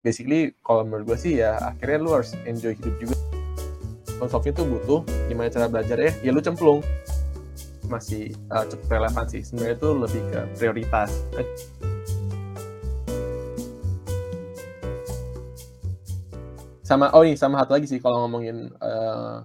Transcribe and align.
basically 0.00 0.56
kalau 0.64 0.84
menurut 0.84 1.12
gue 1.12 1.18
sih 1.20 1.32
ya 1.44 1.60
akhirnya 1.60 1.98
lu 2.00 2.10
harus 2.16 2.32
enjoy 2.48 2.72
hidup 2.72 2.94
juga. 2.96 3.16
Konsumsi 4.20 4.52
itu 4.52 4.62
butuh 4.64 5.00
gimana 5.32 5.48
cara 5.48 5.68
belajar 5.68 5.96
ya? 5.96 6.12
Ya 6.20 6.30
lu 6.32 6.40
cemplung. 6.44 6.84
Masih 7.88 8.36
uh, 8.52 8.64
cukup 8.68 9.00
relevan 9.00 9.24
sih. 9.28 9.40
Sebenarnya 9.44 9.76
itu 9.80 9.90
lebih 9.96 10.22
ke 10.28 10.40
prioritas. 10.60 11.10
Sama 16.84 17.14
oh 17.14 17.22
ini 17.22 17.38
sama 17.38 17.62
satu 17.62 17.78
lagi 17.78 17.86
sih 17.86 18.02
kalau 18.02 18.26
ngomongin 18.26 18.72
uh, 18.80 19.44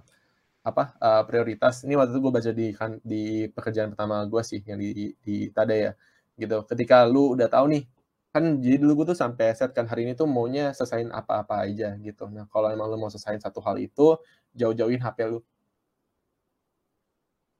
apa 0.66 0.84
uh, 1.00 1.22
prioritas. 1.24 1.84
Ini 1.84 1.96
waktu 1.96 2.16
itu 2.16 2.20
gue 2.20 2.32
baca 2.32 2.50
di 2.52 2.66
kan 2.76 2.90
di 3.00 3.48
pekerjaan 3.48 3.96
pertama 3.96 4.24
gue 4.28 4.42
sih 4.44 4.60
yang 4.66 4.80
di 4.80 5.14
di 5.20 5.48
Tada 5.52 5.72
ya 5.72 5.92
gitu. 6.36 6.64
Ketika 6.68 7.08
lu 7.08 7.32
udah 7.32 7.48
tahu 7.48 7.72
nih 7.72 7.82
kan 8.36 8.44
jadi 8.64 8.76
dulu 8.82 8.92
gue 9.00 9.06
tuh 9.16 9.18
sampai 9.24 9.46
set 9.56 9.72
kan 9.72 9.88
hari 9.88 10.04
ini 10.04 10.12
tuh 10.20 10.28
maunya 10.28 10.64
selesaiin 10.76 11.08
apa-apa 11.20 11.54
aja 11.64 11.96
gitu. 12.06 12.28
Nah 12.28 12.44
kalau 12.52 12.68
emang 12.74 12.86
lu 12.92 12.96
mau 13.00 13.08
selesaiin 13.08 13.40
satu 13.40 13.64
hal 13.64 13.76
itu 13.80 14.20
jauh-jauhin 14.52 15.00
HP 15.00 15.18
lu. 15.32 15.40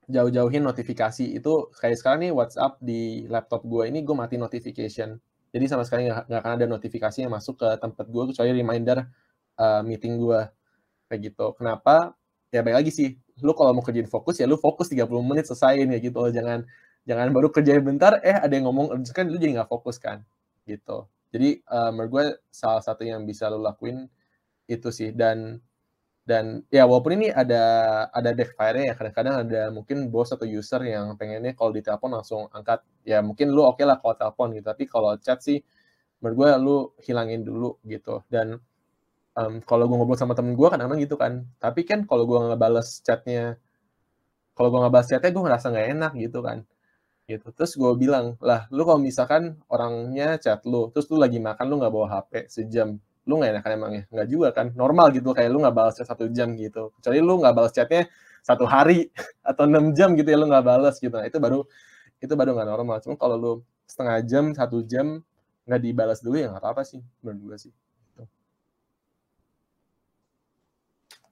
Jauh-jauhin 0.06 0.62
notifikasi. 0.62 1.24
Itu 1.38 1.72
kayak 1.80 1.96
sekarang 1.98 2.20
nih 2.28 2.32
WhatsApp 2.36 2.78
di 2.84 3.24
laptop 3.32 3.64
gue 3.64 3.88
ini 3.88 4.04
gue 4.04 4.12
mati 4.12 4.36
notification. 4.36 5.16
Jadi 5.50 5.64
sama 5.64 5.82
sekali 5.88 6.12
nggak 6.12 6.40
akan 6.44 6.52
ada 6.60 6.66
notifikasi 6.68 7.24
yang 7.24 7.32
masuk 7.32 7.56
ke 7.56 7.68
tempat 7.80 8.06
gue 8.12 8.22
kecuali 8.30 8.50
reminder 8.52 8.98
uh, 9.56 9.80
meeting 9.80 10.20
gue 10.20 10.40
kayak 11.08 11.20
gitu. 11.32 11.56
Kenapa? 11.56 12.12
Ya 12.52 12.60
baik 12.60 12.84
lagi 12.84 12.92
sih. 12.92 13.08
Lu 13.40 13.56
kalau 13.56 13.72
mau 13.72 13.80
kerjain 13.80 14.08
fokus 14.12 14.36
ya 14.36 14.44
lu 14.44 14.60
fokus 14.60 14.92
30 14.92 15.08
menit 15.24 15.48
selesaiin 15.48 15.88
ya 15.88 15.98
gitu 16.04 16.20
jangan 16.36 16.68
jangan 17.08 17.28
baru 17.32 17.48
kerjain 17.54 17.82
bentar 17.86 18.18
eh 18.20 18.36
ada 18.36 18.52
yang 18.52 18.68
ngomong 18.68 18.92
kan 19.14 19.24
lu 19.30 19.38
jadi 19.38 19.62
nggak 19.62 19.70
fokus 19.70 19.96
kan 20.02 20.26
gitu. 20.66 21.08
Jadi 21.32 21.62
uh, 21.70 21.90
menurut 21.94 22.10
gue 22.12 22.24
salah 22.50 22.82
satu 22.82 23.02
yang 23.06 23.22
bisa 23.24 23.48
lu 23.48 23.62
lakuin 23.62 24.06
itu 24.68 24.88
sih. 24.90 25.10
Dan 25.14 25.62
dan 26.26 26.66
ya 26.74 26.82
walaupun 26.90 27.22
ini 27.22 27.28
ada 27.30 27.62
ada 28.10 28.30
backfire 28.34 28.90
ya 28.90 28.92
kadang-kadang 28.98 29.36
ada 29.46 29.62
mungkin 29.70 30.10
bos 30.10 30.34
atau 30.34 30.42
user 30.42 30.82
yang 30.82 31.14
pengennya 31.14 31.54
kalau 31.54 31.70
ditelepon 31.70 32.10
langsung 32.18 32.50
angkat. 32.50 32.82
Ya 33.06 33.22
mungkin 33.22 33.54
lu 33.54 33.62
oke 33.62 33.78
okay 33.80 33.84
lah 33.88 33.98
kalau 34.02 34.14
telepon 34.18 34.48
gitu. 34.58 34.66
Tapi 34.66 34.84
kalau 34.90 35.14
chat 35.22 35.38
sih 35.42 35.62
menurut 36.22 36.36
gue 36.36 36.48
lu 36.62 36.76
hilangin 37.06 37.42
dulu 37.46 37.78
gitu. 37.86 38.26
Dan 38.26 38.58
um, 39.38 39.54
kalau 39.62 39.86
gue 39.86 39.96
ngobrol 39.98 40.18
sama 40.18 40.34
temen 40.34 40.58
gue 40.58 40.68
kadang-kadang 40.68 41.00
gitu 41.02 41.16
kan. 41.18 41.32
Tapi 41.62 41.86
kan 41.86 42.04
kalau 42.10 42.26
gue 42.26 42.38
nggak 42.42 42.60
balas 42.60 43.00
chatnya 43.06 43.58
kalau 44.56 44.72
gue 44.72 44.78
nggak 44.82 44.94
balas 44.96 45.08
chatnya 45.12 45.30
gue 45.30 45.42
ngerasa 45.44 45.66
nggak 45.68 45.88
enak 45.94 46.12
gitu 46.16 46.38
kan 46.40 46.58
gitu. 47.26 47.50
Terus 47.50 47.72
gue 47.74 47.92
bilang 47.98 48.38
lah 48.38 48.70
lu 48.70 48.86
kalau 48.86 49.02
misalkan 49.02 49.58
orangnya 49.66 50.38
chat 50.38 50.62
lu 50.62 50.88
terus 50.94 51.10
lu 51.10 51.18
lagi 51.18 51.42
makan 51.42 51.66
lu 51.66 51.74
nggak 51.82 51.92
bawa 51.92 52.06
hp 52.22 52.46
sejam 52.46 52.98
lu 53.26 53.32
nggak 53.42 53.50
enak 53.58 53.62
kan 53.66 53.72
emangnya 53.74 54.02
nggak 54.14 54.28
juga 54.30 54.48
kan 54.54 54.70
normal 54.78 55.10
gitu 55.10 55.34
kayak 55.34 55.50
lu 55.50 55.58
nggak 55.58 55.74
balas 55.74 55.94
chat 55.98 56.06
satu 56.06 56.30
jam 56.30 56.54
gitu. 56.54 56.94
Kecuali 56.98 57.18
lu 57.18 57.34
nggak 57.42 57.54
balas 57.58 57.72
chatnya 57.74 58.06
satu 58.46 58.64
hari 58.70 59.10
atau 59.50 59.66
enam 59.66 59.90
jam 59.92 60.14
gitu 60.14 60.28
ya 60.30 60.38
lu 60.38 60.46
nggak 60.46 60.64
balas 60.64 61.02
gitu. 61.02 61.14
Nah 61.18 61.26
itu 61.26 61.38
baru 61.42 61.66
itu 62.22 62.32
baru 62.38 62.54
nggak 62.54 62.68
normal. 62.70 62.96
Cuma 63.02 63.14
kalau 63.18 63.36
lu 63.36 63.52
setengah 63.90 64.22
jam 64.22 64.44
satu 64.54 64.86
jam 64.86 65.20
nggak 65.66 65.80
dibalas 65.82 66.22
dulu 66.22 66.38
ya 66.38 66.46
nggak 66.54 66.62
apa-apa 66.62 66.82
sih 66.86 67.02
menurut 67.26 67.58
gue 67.58 67.58
sih. 67.70 67.74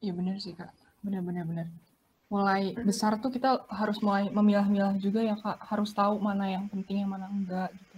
Iya 0.04 0.12
benar 0.12 0.36
sih 0.36 0.52
kak, 0.52 0.68
benar-benar 1.00 1.48
benar. 1.48 1.66
Mulai 2.34 2.74
besar 2.82 3.14
tuh 3.22 3.30
kita 3.30 3.62
harus 3.70 4.02
mulai 4.02 4.26
memilah-milah 4.26 4.98
juga 4.98 5.22
ya 5.22 5.38
kak, 5.38 5.70
harus 5.70 5.94
tahu 5.94 6.18
mana 6.18 6.50
yang 6.50 6.66
penting 6.66 7.06
yang 7.06 7.10
mana 7.14 7.30
enggak 7.30 7.70
gitu. 7.70 7.96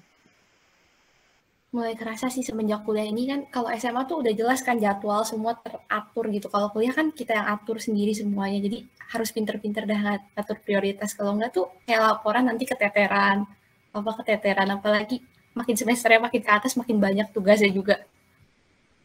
Mulai 1.73 1.97
kerasa 1.97 2.29
sih 2.29 2.45
semenjak 2.45 2.85
kuliah 2.85 3.09
ini 3.09 3.25
kan, 3.33 3.49
kalau 3.49 3.73
SMA 3.73 4.05
tuh 4.05 4.21
udah 4.21 4.33
jelas 4.37 4.61
kan 4.61 4.77
jadwal 4.77 5.25
semua 5.25 5.57
teratur 5.57 6.29
gitu. 6.29 6.53
Kalau 6.53 6.69
kuliah 6.69 6.93
kan 6.93 7.17
kita 7.17 7.33
yang 7.33 7.49
atur 7.49 7.81
sendiri 7.81 8.13
semuanya, 8.13 8.61
jadi 8.61 8.85
harus 9.17 9.33
pinter-pinter 9.33 9.89
dah 9.89 10.21
atur 10.37 10.61
prioritas. 10.61 11.17
Kalau 11.17 11.33
enggak 11.33 11.57
tuh 11.57 11.73
kayak 11.89 12.01
laporan 12.05 12.45
nanti 12.45 12.69
keteteran, 12.69 13.49
apa 13.97 14.11
keteteran, 14.21 14.69
apalagi 14.77 15.25
makin 15.57 15.75
semesternya 15.81 16.21
makin 16.29 16.45
ke 16.45 16.53
atas 16.53 16.77
makin 16.77 17.01
banyak 17.01 17.33
tugasnya 17.33 17.73
juga. 17.73 18.05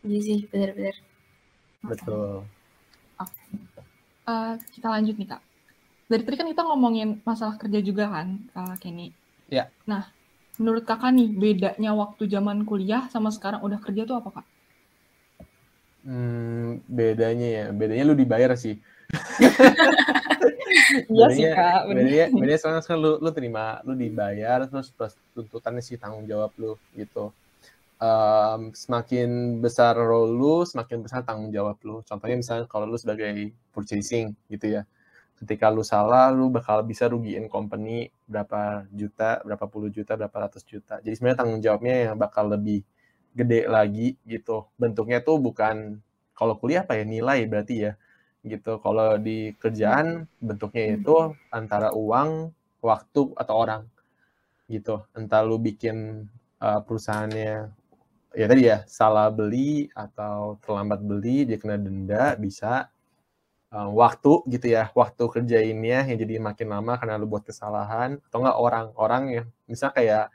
Iya 0.04 0.20
sih, 0.20 0.40
benar-benar. 0.52 0.96
Betul. 1.88 2.44
Uh, 4.32 4.56
kita 4.72 4.88
lanjut 4.88 5.16
nih 5.20 5.28
kak. 5.28 5.42
Dari 6.08 6.24
tadi 6.24 6.36
kan 6.40 6.48
kita 6.48 6.64
ngomongin 6.64 7.20
masalah 7.28 7.60
kerja 7.60 7.80
juga 7.84 8.08
kan, 8.08 8.40
kak 8.56 8.80
Kenny. 8.80 9.12
Ya. 9.52 9.68
Nah, 9.84 10.08
menurut 10.56 10.88
kakak 10.88 11.12
nih 11.12 11.28
bedanya 11.36 11.92
waktu 11.92 12.32
zaman 12.32 12.64
kuliah 12.64 13.12
sama 13.12 13.28
sekarang 13.28 13.60
udah 13.60 13.80
kerja 13.84 14.08
tuh 14.08 14.24
apa 14.24 14.40
kak? 14.40 14.48
Hmm, 16.08 16.80
bedanya 16.88 17.48
ya, 17.48 17.66
bedanya 17.76 18.04
lu 18.08 18.16
dibayar 18.16 18.56
sih. 18.56 18.80
Iya 20.92 21.28
sih 21.36 21.48
kak. 21.52 21.88
Bedanya, 21.92 22.26
bedanya 22.32 22.60
sekarang, 22.60 22.82
sekarang 22.84 23.02
lu, 23.04 23.12
lu 23.20 23.30
terima, 23.36 23.84
lu 23.84 23.92
dibayar 23.96 24.64
terus 24.68 24.92
plus 24.92 25.16
tuntutannya 25.36 25.84
sih 25.84 26.00
tanggung 26.00 26.24
jawab 26.24 26.52
lu 26.56 26.80
gitu 26.96 27.36
um, 28.02 28.74
semakin 28.74 29.62
besar 29.62 29.94
role 29.94 30.34
lu, 30.34 30.56
semakin 30.66 31.06
besar 31.06 31.22
tanggung 31.22 31.54
jawab 31.54 31.78
lu. 31.86 32.02
Contohnya 32.02 32.36
misalnya 32.42 32.66
kalau 32.66 32.90
lu 32.90 32.98
sebagai 32.98 33.54
purchasing 33.70 34.34
gitu 34.50 34.82
ya, 34.82 34.84
ketika 35.38 35.70
lu 35.70 35.86
salah, 35.86 36.34
lu 36.34 36.50
bakal 36.50 36.82
bisa 36.82 37.06
rugiin 37.06 37.46
company 37.48 38.10
berapa 38.26 38.90
juta, 38.90 39.40
berapa 39.46 39.66
puluh 39.70 39.94
juta, 39.94 40.18
berapa 40.18 40.50
ratus 40.50 40.66
juta. 40.66 40.98
Jadi 41.00 41.14
sebenarnya 41.14 41.40
tanggung 41.46 41.62
jawabnya 41.62 41.96
yang 42.12 42.18
bakal 42.18 42.50
lebih 42.50 42.82
gede 43.38 43.70
lagi 43.70 44.18
gitu. 44.26 44.68
Bentuknya 44.76 45.22
tuh 45.24 45.38
bukan 45.40 46.02
kalau 46.34 46.58
kuliah 46.58 46.84
apa 46.84 46.98
ya 46.98 47.06
nilai 47.06 47.46
berarti 47.46 47.76
ya 47.88 47.94
gitu. 48.42 48.82
Kalau 48.82 49.22
di 49.22 49.54
kerjaan 49.56 50.26
bentuknya 50.42 50.98
itu 50.98 51.38
antara 51.54 51.94
uang, 51.94 52.50
waktu 52.82 53.22
atau 53.38 53.56
orang 53.56 53.86
gitu. 54.66 55.06
Entah 55.14 55.46
lu 55.46 55.62
bikin 55.62 56.26
uh, 56.58 56.82
perusahaannya 56.82 57.81
ya 58.32 58.46
tadi 58.48 58.62
ya 58.68 58.78
salah 58.88 59.28
beli 59.28 59.92
atau 59.92 60.56
terlambat 60.64 61.04
beli 61.04 61.44
dia 61.44 61.60
kena 61.60 61.76
denda 61.76 62.36
bisa 62.40 62.88
uh, 63.76 63.90
waktu 63.92 64.48
gitu 64.48 64.72
ya 64.72 64.88
waktu 64.96 65.24
kerjainnya 65.28 66.08
yang 66.08 66.18
jadi 66.20 66.34
makin 66.40 66.68
lama 66.72 66.96
karena 66.96 67.20
lu 67.20 67.28
buat 67.28 67.44
kesalahan 67.44 68.20
atau 68.24 68.38
enggak 68.40 68.58
orang-orang 68.58 69.24
yang 69.36 69.48
misal 69.68 69.92
kayak 69.92 70.32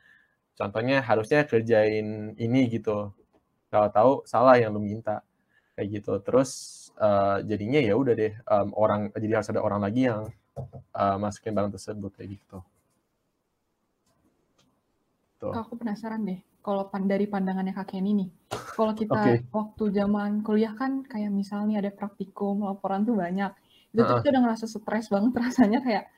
contohnya 0.56 1.00
harusnya 1.00 1.48
kerjain 1.48 2.36
ini 2.36 2.68
gitu 2.68 3.12
kalau 3.72 3.88
tahu 3.88 4.12
salah 4.28 4.60
yang 4.60 4.76
lu 4.76 4.80
minta 4.80 5.24
kayak 5.76 6.00
gitu 6.00 6.20
terus 6.20 6.50
uh, 7.00 7.40
jadinya 7.44 7.80
ya 7.80 7.96
udah 7.96 8.12
deh 8.16 8.32
um, 8.48 8.72
orang 8.76 9.08
jadi 9.16 9.40
harus 9.40 9.48
ada 9.52 9.60
orang 9.64 9.80
lagi 9.80 10.08
yang 10.08 10.28
uh, 10.92 11.16
masukin 11.20 11.52
barang 11.52 11.72
tersebut 11.72 12.12
kayak 12.16 12.40
gitu. 12.40 12.58
Tuh. 15.36 15.52
Aku 15.52 15.76
penasaran 15.76 16.24
deh 16.24 16.40
kalau 16.66 16.90
dari 16.90 17.30
pandangannya 17.30 17.70
Kak 17.70 17.94
Kenny 17.94 18.10
nih, 18.18 18.28
kalau 18.74 18.90
kita 18.90 19.14
okay. 19.14 19.46
waktu 19.54 19.94
zaman 19.94 20.42
kuliah 20.42 20.74
kan 20.74 21.06
kayak 21.06 21.30
misalnya 21.30 21.78
ada 21.78 21.94
praktikum, 21.94 22.66
laporan 22.66 23.06
tuh 23.06 23.14
banyak. 23.14 23.54
Itu 23.94 24.02
uh 24.02 24.10
-uh. 24.10 24.14
kita 24.18 24.34
udah 24.34 24.42
ngerasa 24.50 24.66
stres 24.66 25.06
banget 25.06 25.30
rasanya 25.46 25.78
kayak 25.78 26.10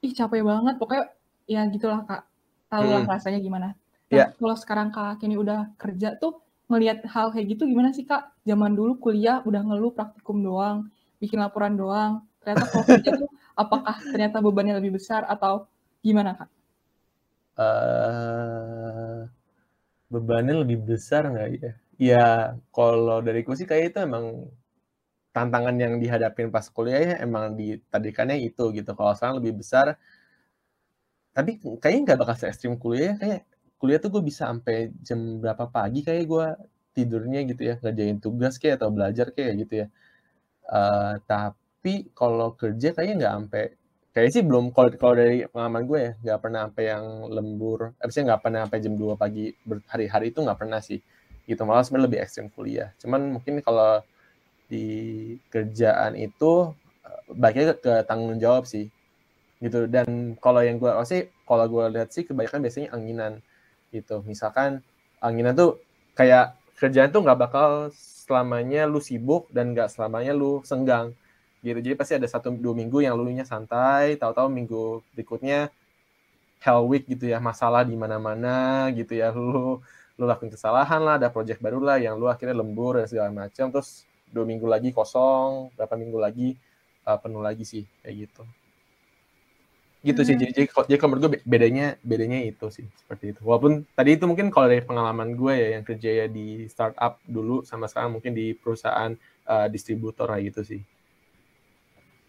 ih 0.00 0.16
capek 0.16 0.40
banget. 0.40 0.80
Pokoknya 0.80 1.12
ya 1.44 1.68
gitulah 1.68 2.08
Kak. 2.08 2.24
Tahu 2.72 2.88
lah 2.88 3.04
hmm. 3.04 3.12
rasanya 3.12 3.38
gimana. 3.44 3.68
Nah, 4.08 4.16
yeah. 4.16 4.28
kalau 4.32 4.56
sekarang 4.56 4.88
Kak 4.88 5.20
Kenny 5.20 5.36
udah 5.36 5.76
kerja 5.76 6.16
tuh 6.16 6.40
ngelihat 6.72 7.04
hal 7.12 7.28
kayak 7.28 7.52
gitu 7.52 7.68
gimana 7.68 7.92
sih 7.92 8.08
Kak? 8.08 8.32
Zaman 8.48 8.72
dulu 8.72 8.96
kuliah 8.96 9.44
udah 9.44 9.60
ngeluh 9.60 9.92
praktikum 9.92 10.40
doang, 10.40 10.88
bikin 11.20 11.36
laporan 11.36 11.76
doang. 11.76 12.24
Ternyata 12.40 12.64
kalau 12.72 12.84
kerja 12.88 13.10
tuh 13.12 13.28
apakah 13.52 14.00
ternyata 14.08 14.40
bebannya 14.40 14.80
lebih 14.80 14.96
besar 14.96 15.28
atau 15.28 15.68
gimana 16.00 16.32
Kak? 16.32 16.48
Uh, 17.52 18.71
bebannya 20.12 20.54
lebih 20.62 20.78
besar 20.90 21.22
nggak 21.32 21.48
ya? 21.58 21.72
Ya 22.10 22.26
kalau 22.76 23.18
dari 23.22 23.40
dariku 23.42 23.52
sih 23.58 23.66
kayak 23.70 23.84
itu 23.94 23.98
emang 24.08 24.24
tantangan 25.36 25.76
yang 25.80 25.94
dihadapin 26.02 26.48
pas 26.54 26.66
kuliah 26.68 27.00
ya 27.08 27.14
emang 27.26 27.44
ditadikannya 27.60 28.36
itu 28.48 28.62
gitu. 28.76 28.90
Kalau 28.98 29.12
sekarang 29.16 29.36
lebih 29.40 29.54
besar, 29.64 29.96
tapi 31.36 31.50
kayaknya 31.80 32.00
nggak 32.12 32.18
bakal 32.20 32.34
se 32.40 32.44
ekstrim 32.52 32.74
kuliah 32.82 33.12
ya. 33.12 33.14
Kayak 33.20 33.40
kuliah 33.80 33.98
tuh 34.02 34.10
gue 34.14 34.22
bisa 34.30 34.42
sampai 34.50 34.76
jam 35.06 35.20
berapa 35.42 35.64
pagi 35.76 36.00
kayak 36.06 36.24
gue 36.32 36.46
tidurnya 36.96 37.40
gitu 37.50 37.62
ya 37.70 37.74
ngerjain 37.82 38.18
tugas 38.24 38.54
kayak 38.60 38.76
atau 38.80 38.90
belajar 38.96 39.26
kayak 39.36 39.52
gitu 39.64 39.74
ya. 39.84 39.86
Uh, 40.68 41.14
tapi 41.30 41.94
kalau 42.18 42.54
kerja 42.60 42.88
kayaknya 42.96 43.14
nggak 43.20 43.34
sampai 43.38 43.64
kayak 44.12 44.30
sih 44.34 44.42
belum 44.44 44.76
kalau 44.76 44.92
kalau 45.00 45.14
dari 45.16 45.48
pengalaman 45.48 45.82
gue 45.88 45.98
ya 46.04 46.12
nggak 46.20 46.40
pernah 46.44 46.60
sampai 46.68 46.84
yang 46.92 47.04
lembur 47.32 47.80
abisnya 47.96 48.22
nggak 48.32 48.42
pernah 48.44 48.60
sampai 48.68 48.78
jam 48.84 48.94
2 49.00 49.16
pagi 49.16 49.44
berhari-hari 49.64 50.26
itu 50.32 50.38
nggak 50.44 50.58
pernah 50.60 50.80
sih. 50.84 51.00
Gitu 51.48 51.62
malah 51.64 51.82
sebenarnya 51.82 52.06
lebih 52.08 52.20
ekstrim 52.22 52.48
kuliah. 52.52 52.88
Cuman 53.00 53.40
mungkin 53.40 53.58
kalau 53.64 54.04
di 54.68 54.86
kerjaan 55.52 56.16
itu 56.16 56.72
eh, 57.08 57.22
baiknya 57.32 57.74
ke, 57.80 58.04
tanggung 58.08 58.36
jawab 58.36 58.68
sih. 58.68 58.92
Gitu 59.64 59.88
dan 59.88 60.36
kalau 60.44 60.60
yang 60.60 60.76
gue 60.76 60.92
sih 61.08 61.32
kalau 61.48 61.64
gue 61.68 61.84
lihat 61.96 62.08
sih 62.12 62.24
kebanyakan 62.28 62.60
biasanya 62.64 62.88
anginan. 62.92 63.32
Gitu 63.94 64.20
misalkan 64.28 64.84
anginan 65.24 65.56
tuh 65.56 65.80
kayak 66.12 66.56
kerjaan 66.76 67.08
tuh 67.14 67.24
nggak 67.24 67.38
bakal 67.40 67.70
selamanya 67.96 68.84
lu 68.90 69.00
sibuk 69.00 69.48
dan 69.54 69.72
nggak 69.72 69.88
selamanya 69.88 70.32
lu 70.36 70.60
senggang 70.66 71.16
gitu. 71.62 71.78
Jadi 71.78 71.94
pasti 71.94 72.12
ada 72.18 72.26
satu 72.26 72.50
dua 72.52 72.74
minggu 72.74 73.00
yang 73.00 73.14
lu 73.14 73.30
nya 73.30 73.46
santai 73.46 74.18
tahu-tahu 74.18 74.50
minggu 74.50 75.00
berikutnya 75.14 75.70
hell 76.62 76.86
week 76.90 77.06
gitu 77.06 77.30
ya 77.30 77.38
masalah 77.38 77.86
di 77.86 77.94
mana-mana 77.94 78.90
gitu 78.92 79.14
ya. 79.14 79.30
Lu 79.30 79.78
lu 80.18 80.24
lakuin 80.28 80.52
kesalahan 80.52 81.00
lah 81.00 81.16
ada 81.16 81.32
project 81.32 81.62
baru 81.62 81.80
lah 81.80 81.96
yang 82.02 82.18
lu 82.18 82.28
akhirnya 82.28 82.58
lembur 82.58 82.98
dan 82.98 83.06
segala 83.06 83.30
macam. 83.30 83.70
Terus 83.70 84.04
dua 84.28 84.44
minggu 84.44 84.66
lagi 84.66 84.90
kosong 84.90 85.72
berapa 85.78 85.94
minggu 85.94 86.18
lagi 86.18 86.48
uh, 87.06 87.16
penuh 87.16 87.40
lagi 87.40 87.62
sih 87.62 87.86
kayak 88.02 88.28
gitu. 88.28 88.42
Gitu 90.02 90.18
sih 90.26 90.34
hmm. 90.34 90.42
jadi 90.42 90.66
jadi 90.66 90.98
kalau 90.98 91.14
menurut 91.14 91.22
gue 91.30 91.32
bedanya 91.46 91.94
bedanya 92.02 92.42
itu 92.42 92.66
sih 92.74 92.86
seperti 92.98 93.38
itu. 93.38 93.40
Walaupun 93.46 93.86
tadi 93.94 94.18
itu 94.18 94.26
mungkin 94.26 94.50
kalau 94.50 94.66
dari 94.66 94.82
pengalaman 94.82 95.38
gue 95.38 95.54
ya 95.54 95.68
yang 95.78 95.86
kerja 95.86 96.10
ya 96.10 96.26
di 96.26 96.66
startup 96.66 97.22
dulu 97.22 97.62
sama 97.62 97.86
sekarang 97.86 98.18
mungkin 98.18 98.34
di 98.34 98.50
perusahaan 98.58 99.14
uh, 99.46 99.70
distributor 99.70 100.26
lah 100.26 100.42
gitu 100.42 100.66
sih 100.66 100.82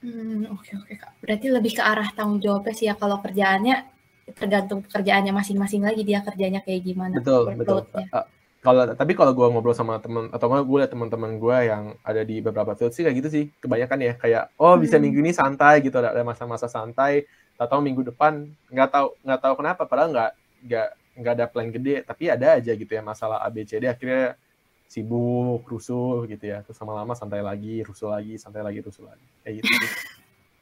Hmm, 0.03 0.51
oke 0.51 0.71
oke 0.83 0.93
Kak. 0.99 1.11
Berarti 1.23 1.47
lebih 1.47 1.79
ke 1.79 1.83
arah 1.83 2.11
tanggung 2.11 2.43
jawabnya 2.43 2.75
sih 2.75 2.91
ya 2.91 2.99
kalau 2.99 3.23
kerjaannya 3.23 3.87
tergantung 4.35 4.83
pekerjaannya 4.83 5.31
masing-masing 5.31 5.83
lagi 5.83 6.03
dia 6.03 6.19
kerjanya 6.19 6.59
kayak 6.59 6.83
gimana. 6.83 7.23
Betul, 7.23 7.55
betul. 7.55 7.87
Uh, 8.11 8.27
kalau 8.63 8.83
tapi 8.95 9.11
kalau 9.15 9.35
gue 9.35 9.47
ngobrol 9.47 9.75
sama 9.75 9.99
temen 9.99 10.31
atau 10.31 10.47
gue 10.47 10.77
liat 10.79 10.91
teman-teman 10.91 11.35
gue 11.35 11.57
yang 11.67 11.83
ada 11.99 12.23
di 12.23 12.39
beberapa 12.39 12.75
field 12.79 12.95
sih 12.95 13.03
kayak 13.03 13.15
gitu 13.19 13.29
sih 13.31 13.43
kebanyakan 13.59 13.99
ya 13.99 14.13
kayak 14.15 14.43
oh 14.55 14.79
bisa 14.79 14.95
hmm. 14.95 15.03
minggu 15.03 15.19
ini 15.19 15.31
santai 15.35 15.83
gitu 15.83 15.99
ada 15.99 16.23
masa-masa 16.23 16.71
santai 16.71 17.27
atau 17.59 17.83
minggu 17.83 18.07
depan 18.07 18.47
nggak 18.71 18.89
tahu 18.89 19.07
nggak 19.19 19.39
tahu 19.43 19.53
kenapa 19.59 19.83
padahal 19.83 20.09
nggak 20.15 20.31
nggak 20.63 20.89
nggak 21.19 21.33
ada 21.35 21.45
plan 21.51 21.69
gede 21.69 21.95
tapi 22.07 22.31
ada 22.31 22.55
aja 22.55 22.71
gitu 22.71 22.87
ya 22.87 23.03
masalah 23.03 23.43
ABCD 23.51 23.83
akhirnya 23.91 24.39
sibuk 24.87 25.65
rusuh 25.65 26.25
gitu 26.29 26.45
ya 26.53 26.61
terus 26.61 26.77
lama-lama 26.81 27.17
santai 27.17 27.41
lagi 27.41 27.81
rusuh 27.81 28.13
lagi 28.13 28.37
santai 28.37 28.61
lagi 28.61 28.79
rusuh 28.83 29.05
lagi 29.09 29.25
kayak 29.41 29.55
gitu 29.61 29.71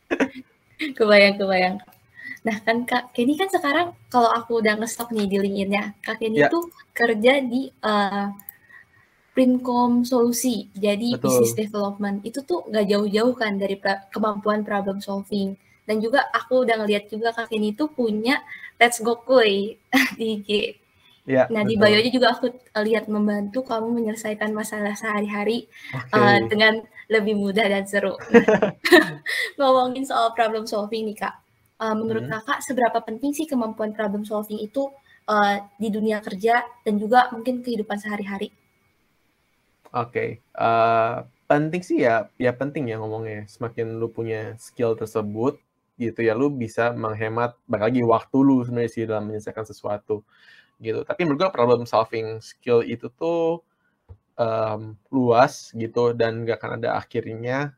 kebayang 0.97 1.35
kebayang 1.35 1.77
Nah 2.41 2.57
kan 2.65 2.87
Kak 2.89 3.13
Kenny 3.13 3.37
kan 3.37 3.49
sekarang 3.53 3.93
kalau 4.09 4.29
aku 4.33 4.65
udah 4.65 4.73
ngestok 4.81 5.13
nih 5.13 5.29
di 5.29 5.37
LinkedIn-nya, 5.37 5.93
Kak 6.01 6.17
Kenny 6.21 6.41
yeah. 6.41 6.49
tuh 6.49 6.73
kerja 6.89 7.37
di 7.45 7.69
uh, 7.85 8.33
Princom 9.31 10.01
Solusi, 10.01 10.67
jadi 10.73 11.15
Betul. 11.15 11.23
business 11.29 11.53
development. 11.53 12.25
Itu 12.25 12.41
tuh 12.41 12.65
nggak 12.65 12.85
jauh-jauh 12.89 13.33
kan 13.37 13.61
dari 13.61 13.77
pra 13.77 14.09
kemampuan 14.09 14.65
problem 14.65 14.97
solving. 14.99 15.53
Dan 15.85 16.01
juga 16.01 16.25
aku 16.33 16.65
udah 16.65 16.81
ngeliat 16.81 17.09
juga 17.13 17.29
Kak 17.29 17.53
Kenny 17.53 17.77
tuh 17.77 17.93
punya 17.93 18.41
Let's 18.81 18.97
Go 19.05 19.21
Koi 19.21 19.77
di 20.17 20.41
IG. 20.41 20.49
Ya, 21.21 21.45
nah 21.53 21.61
betul. 21.61 21.77
di 21.77 22.01
bio 22.01 22.01
juga 22.09 22.27
aku 22.33 22.49
lihat 22.81 23.05
membantu 23.05 23.61
kamu 23.61 23.93
menyelesaikan 23.93 24.57
masalah 24.57 24.97
sehari-hari 24.97 25.69
okay. 25.93 26.17
uh, 26.17 26.39
dengan 26.49 26.81
lebih 27.13 27.37
mudah 27.37 27.69
dan 27.69 27.85
seru. 27.85 28.17
Nah, 28.33 29.21
ngomongin 29.61 30.01
soal 30.01 30.33
problem 30.33 30.65
solving 30.65 31.05
nih 31.13 31.21
kak, 31.21 31.35
Uh, 31.81 31.97
menurut 31.97 32.29
hmm. 32.29 32.33
kakak 32.37 32.61
seberapa 32.61 33.01
penting 33.01 33.33
sih 33.33 33.49
kemampuan 33.49 33.89
problem 33.89 34.21
solving 34.21 34.61
itu 34.61 34.85
uh, 35.25 35.65
di 35.81 35.89
dunia 35.89 36.21
kerja 36.21 36.61
dan 36.85 37.01
juga 37.01 37.33
mungkin 37.33 37.65
kehidupan 37.65 37.97
sehari-hari? 37.97 38.53
Oke, 39.89 40.13
okay. 40.13 40.29
uh, 40.61 41.25
penting 41.49 41.81
sih 41.81 42.05
ya, 42.05 42.29
ya 42.37 42.53
penting 42.53 42.85
ya 42.93 43.01
ngomongnya. 43.01 43.49
Semakin 43.49 43.97
lu 43.97 44.13
punya 44.13 44.53
skill 44.61 44.93
tersebut, 44.93 45.57
gitu 45.97 46.21
ya, 46.21 46.37
lu 46.37 46.53
bisa 46.53 46.93
menghemat 46.93 47.57
lagi 47.65 48.05
waktu 48.05 48.37
lu 48.37 48.61
sebenarnya 48.61 48.91
sih 48.93 49.03
dalam 49.09 49.33
menyelesaikan 49.33 49.65
sesuatu, 49.65 50.21
gitu. 50.81 51.05
Tapi 51.05 51.23
menurut 51.23 51.47
gue 51.47 51.51
problem 51.53 51.85
solving 51.85 52.41
skill 52.41 52.81
itu 52.81 53.07
tuh 53.13 53.61
um, 54.35 54.97
luas 55.13 55.69
gitu 55.77 56.17
dan 56.17 56.43
gak 56.43 56.57
akan 56.59 56.81
ada 56.81 56.97
akhirnya 56.97 57.77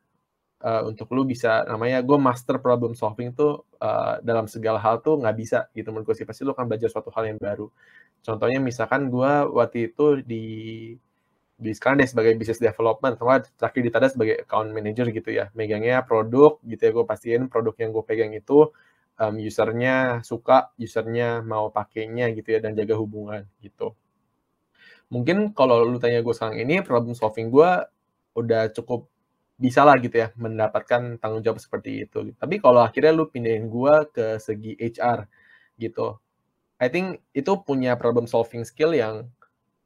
uh, 0.64 0.88
untuk 0.88 1.12
lu 1.12 1.28
bisa 1.28 1.68
namanya 1.68 2.00
gue 2.00 2.16
master 2.16 2.58
problem 2.64 2.96
solving 2.96 3.36
tuh 3.36 3.68
uh, 3.84 4.24
dalam 4.24 4.48
segala 4.48 4.80
hal 4.80 5.04
tuh 5.04 5.20
nggak 5.20 5.36
bisa 5.36 5.60
gitu 5.76 5.92
menurut 5.92 6.16
gue 6.16 6.24
sih. 6.24 6.28
Pasti 6.28 6.48
lu 6.48 6.56
akan 6.56 6.66
belajar 6.72 6.90
suatu 6.90 7.12
hal 7.12 7.28
yang 7.36 7.40
baru. 7.40 7.68
Contohnya 8.24 8.60
misalkan 8.64 9.12
gue 9.12 9.32
waktu 9.52 9.92
itu 9.92 10.24
di 10.24 10.46
di 11.54 11.72
sekarang 11.72 12.02
deh 12.02 12.10
sebagai 12.10 12.34
business 12.36 12.60
development 12.60 13.16
atau 13.16 13.28
terakhir 13.60 13.82
di 13.86 13.92
Tada 13.94 14.08
sebagai 14.10 14.36
account 14.48 14.72
manager 14.72 15.12
gitu 15.12 15.30
ya. 15.36 15.52
Megangnya 15.54 16.02
produk 16.08 16.58
gitu 16.64 16.82
ya 16.82 16.92
gue 16.96 17.06
pastiin 17.06 17.52
produk 17.52 17.76
yang 17.78 17.92
gue 17.92 18.04
pegang 18.08 18.32
itu 18.32 18.72
um, 19.20 19.36
usernya 19.42 20.22
suka 20.26 20.72
usernya 20.80 21.42
mau 21.46 21.70
pakainya 21.70 22.32
gitu 22.34 22.56
ya 22.56 22.60
dan 22.64 22.74
jaga 22.78 22.96
hubungan 22.98 23.46
gitu 23.62 23.94
mungkin 25.14 25.54
kalau 25.54 25.86
lu 25.86 26.02
tanya 26.02 26.26
gue 26.26 26.34
sekarang 26.34 26.58
ini 26.62 26.82
problem 26.82 27.14
solving 27.14 27.54
gue 27.54 27.70
udah 28.34 28.74
cukup 28.74 29.14
bisa 29.58 29.86
lah 29.86 29.96
gitu 30.02 30.18
ya 30.18 30.34
mendapatkan 30.36 31.22
tanggung 31.22 31.44
jawab 31.46 31.62
seperti 31.62 32.04
itu. 32.10 32.34
Tapi 32.36 32.58
kalau 32.60 32.82
akhirnya 32.82 33.14
lu 33.14 33.30
pindahin 33.30 33.70
gua 33.70 34.04
ke 34.10 34.42
segi 34.42 34.74
HR 34.76 35.30
gitu, 35.78 36.18
I 36.82 36.88
think 36.90 37.22
itu 37.32 37.52
punya 37.64 37.96
problem 37.96 38.26
solving 38.28 38.66
skill 38.66 38.92
yang 38.98 39.30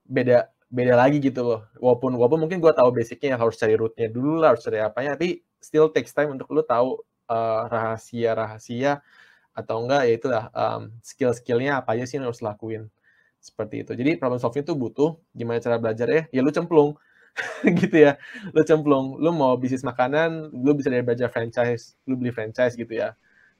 beda 0.07 0.49
beda 0.71 0.93
lagi 0.97 1.19
gitu 1.21 1.41
loh. 1.43 1.61
Walaupun 1.79 2.15
walaupun 2.15 2.39
mungkin 2.47 2.59
gua 2.63 2.73
tahu 2.75 2.89
basicnya 2.95 3.35
harus 3.37 3.59
cari 3.59 3.75
rootnya 3.75 4.07
dulu 4.09 4.39
lah, 4.41 4.55
harus 4.55 4.63
cari 4.65 4.79
apanya, 4.81 5.19
tapi 5.19 5.43
still 5.59 5.91
takes 5.91 6.15
time 6.15 6.33
untuk 6.35 6.47
lu 6.53 6.63
tahu 6.63 7.03
uh, 7.29 7.61
rahasia-rahasia 7.71 9.03
atau 9.57 9.75
enggak 9.83 10.01
ya 10.05 10.13
itulah 10.13 10.43
um, 10.53 10.93
skill-skillnya 11.01 11.81
apa 11.81 11.97
aja 11.97 12.05
sih 12.05 12.21
yang 12.21 12.29
harus 12.29 12.45
lakuin. 12.45 12.89
Seperti 13.41 13.85
itu. 13.85 13.91
Jadi 13.97 14.17
problem 14.21 14.37
solving 14.41 14.65
itu 14.65 14.73
butuh 14.77 15.17
gimana 15.33 15.57
cara 15.61 15.77
belajar 15.81 16.07
ya? 16.09 16.21
Ya 16.33 16.41
lu 16.45 16.51
cemplung. 16.53 16.97
Gitu 17.65 17.97
ya 18.01 18.17
lu 18.53 18.61
cemplung. 18.65 19.17
Lu 19.21 19.29
mau 19.33 19.53
bisnis 19.57 19.85
makanan 19.85 20.53
lu 20.53 20.73
bisa 20.77 20.89
dari 20.93 21.05
belajar 21.05 21.29
franchise 21.29 21.97
lu 22.09 22.17
beli 22.17 22.33
franchise 22.33 22.73
gitu 22.77 22.93
ya. 22.97 23.13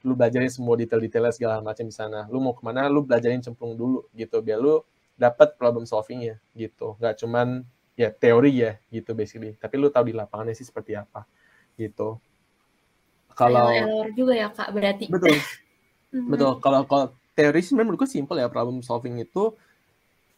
Lu 0.05 0.13
belajarin 0.17 0.49
semua 0.49 0.77
detail-detailnya 0.77 1.33
segala 1.33 1.55
macam 1.61 1.85
di 1.85 1.93
sana. 1.93 2.25
Lu 2.29 2.41
mau 2.41 2.53
ke 2.57 2.61
mana 2.65 2.85
lu 2.89 3.05
belajarin 3.05 3.41
cemplung 3.41 3.73
dulu 3.77 4.05
gitu 4.17 4.41
biar 4.41 4.57
lu 4.61 4.81
dapat 5.17 5.57
problem 5.57 5.85
solvingnya 5.85 6.37
gitu. 6.57 6.97
Nggak 7.01 7.21
cuman 7.25 7.47
ya 7.97 8.09
teori 8.13 8.53
ya 8.53 8.71
gitu 8.93 9.13
basically. 9.17 9.57
Tapi 9.57 9.75
lu 9.81 9.89
tahu 9.89 10.09
di 10.09 10.15
lapangannya 10.17 10.53
sih 10.57 10.65
seperti 10.65 10.93
apa 10.97 11.25
gitu 11.77 12.17
kalau 13.37 13.69
error 13.69 14.09
juga 14.17 14.33
ya 14.33 14.49
kak 14.49 14.73
berarti 14.73 15.05
betul 15.13 15.37
betul 16.33 16.51
kalau 16.57 16.81
kalau 16.89 17.05
teori 17.37 17.61
sih 17.61 17.77
menurutku 17.77 18.09
simple 18.09 18.41
ya 18.41 18.49
problem 18.49 18.81
solving 18.81 19.21
itu 19.21 19.53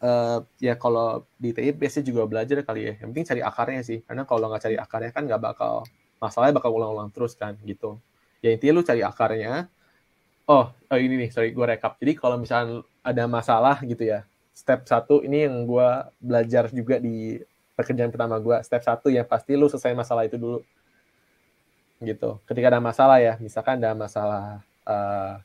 uh, 0.03 0.39
ya 0.59 0.75
kalau 0.75 1.23
di 1.39 1.51
TI 1.55 1.75
biasanya 1.75 2.05
juga 2.07 2.21
belajar 2.27 2.57
kali 2.63 2.81
ya. 2.91 2.93
Yang 2.99 3.07
penting 3.11 3.27
cari 3.27 3.41
akarnya 3.43 3.81
sih. 3.85 3.99
Karena 4.03 4.23
kalau 4.27 4.47
nggak 4.49 4.63
cari 4.67 4.75
akarnya 4.79 5.11
kan 5.15 5.23
nggak 5.27 5.41
bakal 5.41 5.73
masalahnya 6.19 6.53
bakal 6.59 6.71
ulang-ulang 6.75 7.09
terus 7.11 7.35
kan 7.35 7.55
gitu. 7.63 7.99
Ya 8.43 8.55
intinya 8.55 8.79
lu 8.79 8.83
cari 8.83 9.01
akarnya. 9.03 9.67
Oh, 10.49 10.73
oh 10.73 10.97
ini 10.97 11.27
nih, 11.27 11.29
sorry 11.29 11.53
gue 11.53 11.61
rekap. 11.61 12.01
Jadi 12.01 12.17
kalau 12.17 12.41
misalnya 12.41 12.81
ada 13.05 13.29
masalah 13.29 13.77
gitu 13.85 14.01
ya, 14.01 14.25
step 14.49 14.81
satu 14.89 15.21
ini 15.21 15.45
yang 15.45 15.61
gue 15.69 15.89
belajar 16.17 16.73
juga 16.73 16.97
di 16.97 17.37
pekerjaan 17.77 18.09
pertama 18.09 18.41
gue. 18.41 18.57
Step 18.65 18.81
satu 18.81 19.13
yang 19.13 19.29
pasti 19.29 19.53
lu 19.53 19.69
selesai 19.69 19.93
masalah 19.93 20.25
itu 20.25 20.41
dulu. 20.41 20.65
Gitu. 21.99 22.29
Ketika 22.47 22.67
ada 22.71 22.79
masalah 22.79 23.19
ya, 23.19 23.35
misalkan 23.43 23.83
ada 23.83 23.91
masalah 23.91 24.63
uh, 24.87 25.35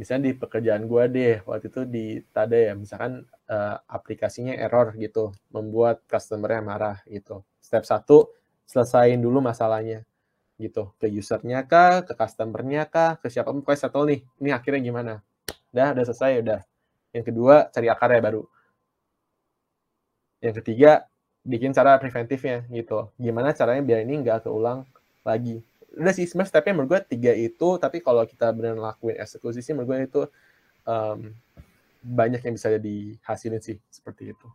misalnya 0.00 0.30
di 0.30 0.32
pekerjaan 0.32 0.88
gue 0.88 1.04
deh 1.12 1.36
waktu 1.44 1.66
itu 1.68 1.82
di 1.84 2.04
Tada 2.32 2.56
ya 2.56 2.72
misalkan 2.72 3.26
uh, 3.52 3.76
aplikasinya 3.84 4.56
error 4.56 4.96
gitu 4.96 5.34
membuat 5.52 6.00
customernya 6.08 6.62
marah 6.64 6.98
gitu. 7.04 7.42
Step 7.60 7.84
satu 7.84 8.32
selesaiin 8.64 9.20
dulu 9.20 9.44
masalahnya 9.44 10.06
gitu. 10.56 10.92
Ke 10.96 11.08
usernya 11.08 11.68
kah 11.68 12.04
ke 12.06 12.16
customernya 12.16 12.88
kah 12.88 13.20
ke 13.20 13.28
siapa 13.28 13.52
pokoknya 13.52 13.80
settle 13.80 14.06
nih 14.08 14.20
ini 14.40 14.50
akhirnya 14.56 14.80
gimana? 14.80 15.14
Udah 15.74 15.92
udah 15.96 16.04
selesai 16.08 16.32
udah. 16.44 16.60
Yang 17.12 17.24
kedua 17.34 17.54
cari 17.68 17.88
akarnya 17.90 18.20
baru. 18.22 18.42
Yang 20.40 20.54
ketiga 20.64 21.04
bikin 21.44 21.76
cara 21.76 22.00
preventifnya 22.00 22.64
gitu. 22.72 23.12
Gimana 23.20 23.52
caranya 23.52 23.82
biar 23.84 24.00
ini 24.04 24.24
nggak 24.24 24.48
keulang 24.48 24.88
lagi 25.20 25.60
udah 25.96 26.14
sih 26.14 26.26
sebenarnya 26.28 26.50
stepnya 26.54 26.72
menurut 26.78 26.90
gue 26.94 27.00
tiga 27.18 27.32
itu 27.34 27.68
tapi 27.82 27.98
kalau 27.98 28.22
kita 28.22 28.54
benar 28.54 28.78
lakuin 28.78 29.18
eksekusi 29.18 29.58
sih 29.58 29.74
menurut 29.74 29.88
gue 29.90 29.98
itu 30.06 30.22
um, 30.86 31.34
banyak 32.00 32.40
yang 32.40 32.54
bisa 32.56 32.72
dihasilin 32.80 33.60
sih 33.60 33.76
seperti 33.92 34.32
itu. 34.32 34.48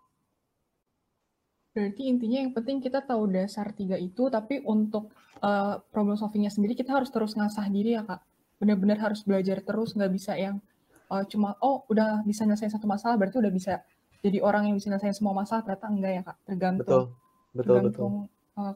Berarti 1.76 2.08
intinya 2.08 2.40
yang 2.40 2.52
penting 2.56 2.80
kita 2.80 3.04
tahu 3.04 3.28
dasar 3.28 3.76
tiga 3.76 4.00
itu, 4.00 4.32
tapi 4.32 4.64
untuk 4.64 5.12
uh, 5.44 5.84
problem 5.92 6.16
solvingnya 6.16 6.50
sendiri 6.50 6.72
kita 6.72 6.96
harus 6.96 7.12
terus 7.12 7.36
ngasah 7.36 7.68
diri 7.68 8.00
ya 8.00 8.04
kak. 8.08 8.24
Benar-benar 8.64 8.98
harus 9.04 9.22
belajar 9.28 9.60
terus, 9.60 9.92
nggak 9.92 10.12
bisa 10.16 10.40
yang 10.40 10.64
uh, 11.12 11.28
cuma 11.28 11.60
oh 11.60 11.84
udah 11.92 12.24
bisa 12.24 12.48
nyelesain 12.48 12.72
satu 12.72 12.88
masalah 12.88 13.20
berarti 13.20 13.44
udah 13.44 13.52
bisa 13.52 13.84
jadi 14.24 14.40
orang 14.40 14.72
yang 14.72 14.76
bisa 14.80 14.88
nyelesain 14.90 15.14
semua 15.14 15.36
masalah 15.36 15.68
ternyata 15.68 15.88
enggak 15.92 16.12
ya 16.16 16.22
kak. 16.24 16.38
Tergantung. 16.48 16.88
Betul, 16.88 17.04
betul, 17.52 17.76
tergantung, 17.76 18.14
betul. 18.32 18.56
Uh, 18.56 18.74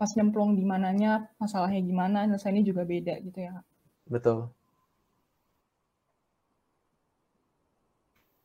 pas 0.00 0.08
nyemplung 0.16 0.56
di 0.56 0.64
mananya, 0.64 1.28
masalahnya 1.36 1.84
gimana, 1.84 2.24
nyelesainnya 2.24 2.64
juga 2.64 2.88
beda 2.88 3.20
gitu 3.20 3.36
ya. 3.36 3.60
Betul. 4.08 4.48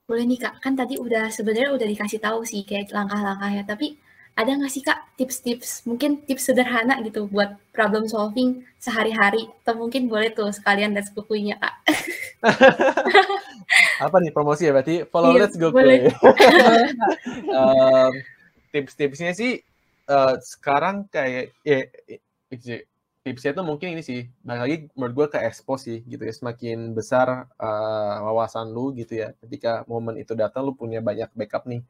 Boleh 0.03 0.27
nih 0.27 0.39
Kak, 0.43 0.59
kan 0.59 0.75
tadi 0.75 0.99
udah 0.99 1.31
sebenarnya 1.31 1.71
udah 1.71 1.87
dikasih 1.87 2.19
tahu 2.19 2.43
sih 2.43 2.67
kayak 2.67 2.91
langkah-langkahnya, 2.91 3.63
tapi 3.63 3.95
ada 4.35 4.51
nggak 4.51 4.67
sih 4.67 4.83
Kak 4.83 5.15
tips-tips, 5.15 5.87
mungkin 5.87 6.19
tips 6.27 6.51
sederhana 6.51 6.99
gitu 7.07 7.31
buat 7.31 7.55
problem 7.71 8.03
solving 8.03 8.67
sehari-hari, 8.75 9.47
atau 9.63 9.79
mungkin 9.79 10.11
boleh 10.11 10.35
tuh 10.35 10.51
sekalian 10.51 10.91
let's 10.91 11.07
go 11.07 11.23
kuinya 11.23 11.55
Kak. 11.55 11.73
Apa 14.05 14.19
nih 14.19 14.35
promosi 14.35 14.67
ya 14.67 14.75
berarti? 14.75 15.07
Follow 15.07 15.31
iya, 15.31 15.39
let's 15.47 15.55
go 15.55 15.71
boleh. 15.71 16.11
um, 17.55 18.11
tips-tipsnya 18.75 19.31
sih 19.31 19.63
uh, 20.09 20.35
sekarang 20.41 21.09
kayak 21.09 21.53
ya, 21.65 21.85
tipsnya 23.25 23.57
itu 23.57 23.63
mungkin 23.65 23.97
ini 23.97 24.03
sih 24.05 24.29
balik 24.45 24.61
lagi 24.61 24.77
menurut 24.93 25.13
gue 25.17 25.27
ke 25.33 25.39
expose 25.41 25.89
sih 25.89 25.99
gitu 26.05 26.21
ya 26.21 26.33
semakin 26.33 26.93
besar 26.93 27.49
uh, 27.57 28.15
wawasan 28.29 28.69
lu 28.69 28.93
gitu 28.93 29.17
ya 29.17 29.33
ketika 29.41 29.81
momen 29.89 30.21
itu 30.21 30.37
datang 30.37 30.61
lu 30.69 30.77
punya 30.77 31.01
banyak 31.01 31.33
backup 31.33 31.65
nih 31.65 31.81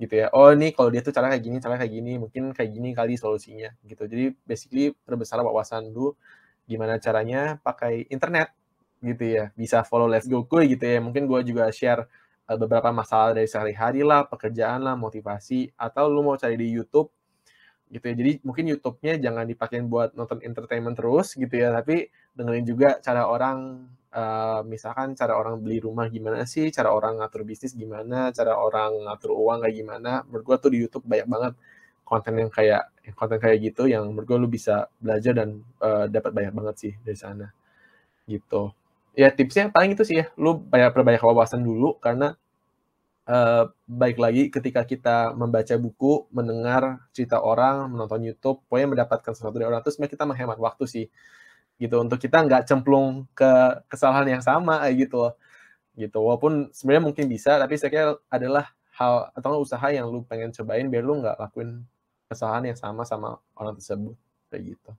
gitu 0.00 0.14
ya. 0.18 0.26
Oh 0.34 0.50
ini 0.50 0.74
kalau 0.74 0.90
dia 0.90 1.04
tuh 1.04 1.14
cara 1.14 1.30
kayak 1.30 1.44
gini 1.46 1.56
cara 1.62 1.78
kayak 1.78 1.92
gini 1.94 2.12
mungkin 2.18 2.50
kayak 2.56 2.70
gini 2.74 2.90
kali 2.96 3.14
solusinya 3.14 3.70
gitu. 3.86 4.02
Jadi 4.10 4.34
basically 4.42 4.90
perbesar 5.06 5.38
wawasan 5.46 5.94
lu 5.94 6.16
gimana 6.66 6.98
caranya 6.98 7.60
pakai 7.62 8.10
internet 8.10 8.50
gitu 9.04 9.24
ya 9.24 9.44
bisa 9.54 9.86
follow 9.86 10.10
Let's 10.10 10.26
Go 10.26 10.42
Kuy 10.48 10.74
gitu 10.74 10.84
ya. 10.90 10.98
Mungkin 10.98 11.30
gue 11.30 11.40
juga 11.46 11.70
share 11.70 12.08
uh, 12.50 12.58
beberapa 12.58 12.90
masalah 12.90 13.30
dari 13.36 13.46
sehari-hari 13.46 14.02
lah 14.02 14.26
pekerjaan 14.26 14.82
lah 14.82 14.98
motivasi 14.98 15.70
atau 15.78 16.10
lu 16.10 16.26
mau 16.26 16.34
cari 16.34 16.58
di 16.58 16.66
YouTube 16.72 17.14
gitu 17.90 18.04
ya. 18.06 18.14
Jadi 18.14 18.32
mungkin 18.46 18.64
YouTube-nya 18.70 19.18
jangan 19.18 19.44
dipakai 19.50 19.82
buat 19.82 20.14
nonton 20.14 20.38
entertainment 20.46 20.94
terus 20.94 21.34
gitu 21.34 21.50
ya, 21.50 21.74
tapi 21.74 22.08
dengerin 22.38 22.64
juga 22.64 22.88
cara 23.02 23.26
orang 23.26 23.90
uh, 24.14 24.62
misalkan 24.64 25.18
cara 25.18 25.34
orang 25.34 25.58
beli 25.58 25.82
rumah 25.82 26.06
gimana 26.06 26.46
sih, 26.46 26.70
cara 26.70 26.94
orang 26.94 27.18
ngatur 27.18 27.42
bisnis 27.42 27.74
gimana, 27.74 28.30
cara 28.30 28.54
orang 28.54 29.10
ngatur 29.10 29.34
uang 29.34 29.66
kayak 29.66 29.76
gimana. 29.76 30.12
Menurut 30.30 30.44
gua 30.46 30.56
tuh 30.62 30.70
di 30.74 30.78
YouTube 30.86 31.04
banyak 31.06 31.26
banget 31.26 31.52
konten 32.06 32.34
yang 32.38 32.50
kayak 32.50 32.90
konten 33.14 33.38
kayak 33.42 33.58
gitu 33.62 33.86
yang 33.90 34.06
menurut 34.10 34.26
gua 34.26 34.38
lu 34.38 34.48
bisa 34.50 34.86
belajar 35.02 35.32
dan 35.34 35.62
uh, 35.82 36.06
dapat 36.06 36.30
banyak 36.30 36.54
banget 36.54 36.74
sih 36.78 36.92
dari 37.02 37.18
sana. 37.18 37.46
Gitu. 38.30 38.70
Ya 39.18 39.34
tipsnya 39.34 39.74
paling 39.74 39.98
itu 39.98 40.06
sih 40.06 40.22
ya, 40.22 40.26
lu 40.38 40.54
banyak 40.62 40.94
perbanyak 40.94 41.22
wawasan 41.26 41.66
dulu 41.66 41.98
karena 41.98 42.38
uh, 43.30 43.70
baik 43.86 44.18
lagi 44.18 44.50
ketika 44.50 44.82
kita 44.82 45.30
membaca 45.38 45.78
buku, 45.78 46.26
mendengar 46.34 47.06
cerita 47.14 47.38
orang, 47.38 47.94
menonton 47.94 48.26
YouTube, 48.26 48.58
pokoknya 48.66 48.88
mendapatkan 48.98 49.30
sesuatu 49.30 49.54
dari 49.62 49.70
orang 49.70 49.86
itu 49.86 49.94
sebenarnya 49.94 50.14
kita 50.18 50.24
menghemat 50.26 50.58
waktu 50.58 50.84
sih 50.90 51.06
gitu 51.80 51.96
untuk 51.96 52.20
kita 52.20 52.44
nggak 52.44 52.68
cemplung 52.68 53.24
ke 53.32 53.48
kesalahan 53.88 54.36
yang 54.36 54.42
sama 54.44 54.84
gitu 54.92 55.16
loh 55.16 55.34
gitu 55.96 56.20
walaupun 56.20 56.68
sebenarnya 56.76 57.04
mungkin 57.08 57.24
bisa 57.24 57.56
tapi 57.56 57.74
saya 57.80 57.90
kira 57.90 58.06
adalah 58.28 58.68
hal 59.00 59.32
atau 59.32 59.64
usaha 59.64 59.88
yang 59.88 60.12
lu 60.12 60.20
pengen 60.28 60.52
cobain 60.52 60.86
biar 60.92 61.00
lu 61.00 61.24
nggak 61.24 61.40
lakuin 61.40 61.88
kesalahan 62.28 62.68
yang 62.68 62.78
sama 62.78 63.02
sama 63.08 63.40
orang 63.56 63.74
tersebut 63.80 64.14
kayak 64.52 64.76
gitu. 64.76 64.90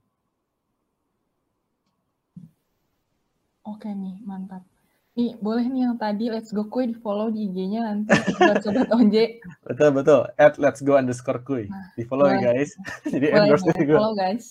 Oke 3.62 3.94
nih, 3.94 4.18
mantap. 4.26 4.71
Nih, 5.12 5.36
boleh 5.44 5.68
nih 5.68 5.84
yang 5.84 6.00
tadi 6.00 6.32
Let's 6.32 6.56
Go 6.56 6.64
Kuy 6.64 6.88
di 6.88 6.96
follow 6.96 7.28
di 7.28 7.44
IG-nya 7.44 7.84
nanti 7.84 8.16
buat 8.32 8.64
Sobat 8.64 8.88
Onje. 8.96 9.44
Betul, 9.60 9.92
betul. 9.92 10.24
At 10.40 10.56
Let's 10.56 10.80
Go 10.80 10.96
underscore 10.96 11.44
Kuy. 11.44 11.68
Nah, 11.68 11.92
di 11.92 12.08
follow 12.08 12.32
ya 12.32 12.40
guys. 12.40 12.72
Jadi 13.12 13.28
boleh, 13.28 13.44
endorse 13.44 13.64
boleh. 13.68 13.84
Gue. 13.84 13.98
follow 14.00 14.14
guys. 14.16 14.44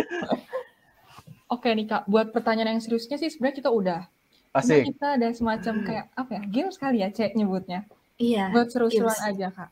Oke 1.52 1.68
nih 1.76 1.86
Kak, 1.92 2.08
buat 2.08 2.32
pertanyaan 2.32 2.78
yang 2.78 2.80
seriusnya 2.80 3.20
sih 3.20 3.28
sebenarnya 3.28 3.56
kita 3.60 3.68
udah. 3.68 4.00
Asik. 4.56 4.80
Cuma 4.80 4.88
kita 4.96 5.06
ada 5.20 5.28
semacam 5.36 5.74
kayak 5.84 6.06
apa 6.16 6.30
ya, 6.32 6.42
game 6.48 6.70
sekali 6.72 6.96
ya 7.04 7.08
Cek 7.12 7.36
nyebutnya. 7.36 7.84
Iya. 8.16 8.48
Buat 8.56 8.72
seru-seruan 8.72 9.20
aja 9.20 9.52
Kak. 9.52 9.70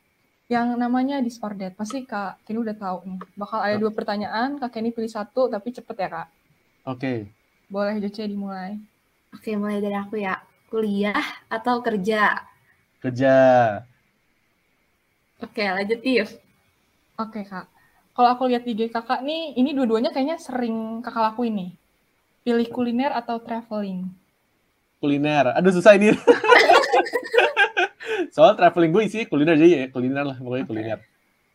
Yang 0.52 0.68
namanya 0.76 1.16
Discordet, 1.24 1.72
pasti 1.80 2.04
Kak 2.04 2.44
Kenny 2.44 2.60
udah 2.60 2.76
tahu 2.76 3.08
nih. 3.08 3.20
Bakal 3.40 3.58
ada 3.64 3.76
dua 3.80 3.92
pertanyaan, 3.96 4.60
Kak 4.60 4.68
Kenny 4.68 4.92
pilih 4.92 5.08
satu, 5.08 5.48
tapi 5.48 5.72
cepet 5.72 5.96
ya 5.96 6.08
Kak. 6.12 6.28
Oke. 6.84 7.00
Okay. 7.00 7.18
Boleh 7.72 7.96
Joce 8.04 8.28
dimulai. 8.28 8.76
Oke, 9.32 9.56
mulai 9.56 9.84
dari 9.84 9.96
aku 9.96 10.20
ya. 10.20 10.40
Kuliah 10.68 11.16
atau 11.48 11.80
kerja? 11.80 12.44
Kerja. 13.00 13.34
Oke, 15.40 15.64
lanjut 15.64 16.00
Yves. 16.04 16.36
Oke, 17.16 17.46
Kak. 17.46 17.70
Kalau 18.12 18.28
aku 18.34 18.50
lihat 18.50 18.66
di 18.66 18.74
IG 18.74 18.90
kakak 18.90 19.22
nih, 19.22 19.54
ini 19.54 19.70
dua-duanya 19.70 20.10
kayaknya 20.10 20.42
sering 20.42 20.98
kakak 20.98 21.30
lakuin 21.30 21.54
nih. 21.54 21.70
Pilih 22.42 22.68
kuliner 22.74 23.14
atau 23.14 23.38
traveling? 23.38 24.10
Kuliner. 24.98 25.54
Aduh, 25.54 25.70
susah 25.70 25.94
ini. 25.94 26.10
Soal 28.34 28.58
traveling 28.58 28.90
gue 28.90 29.02
isi 29.06 29.30
kuliner 29.30 29.54
aja 29.54 29.66
ya. 29.66 29.86
Kuliner 29.94 30.26
lah, 30.26 30.36
pokoknya 30.42 30.66
kuliner. 30.66 30.98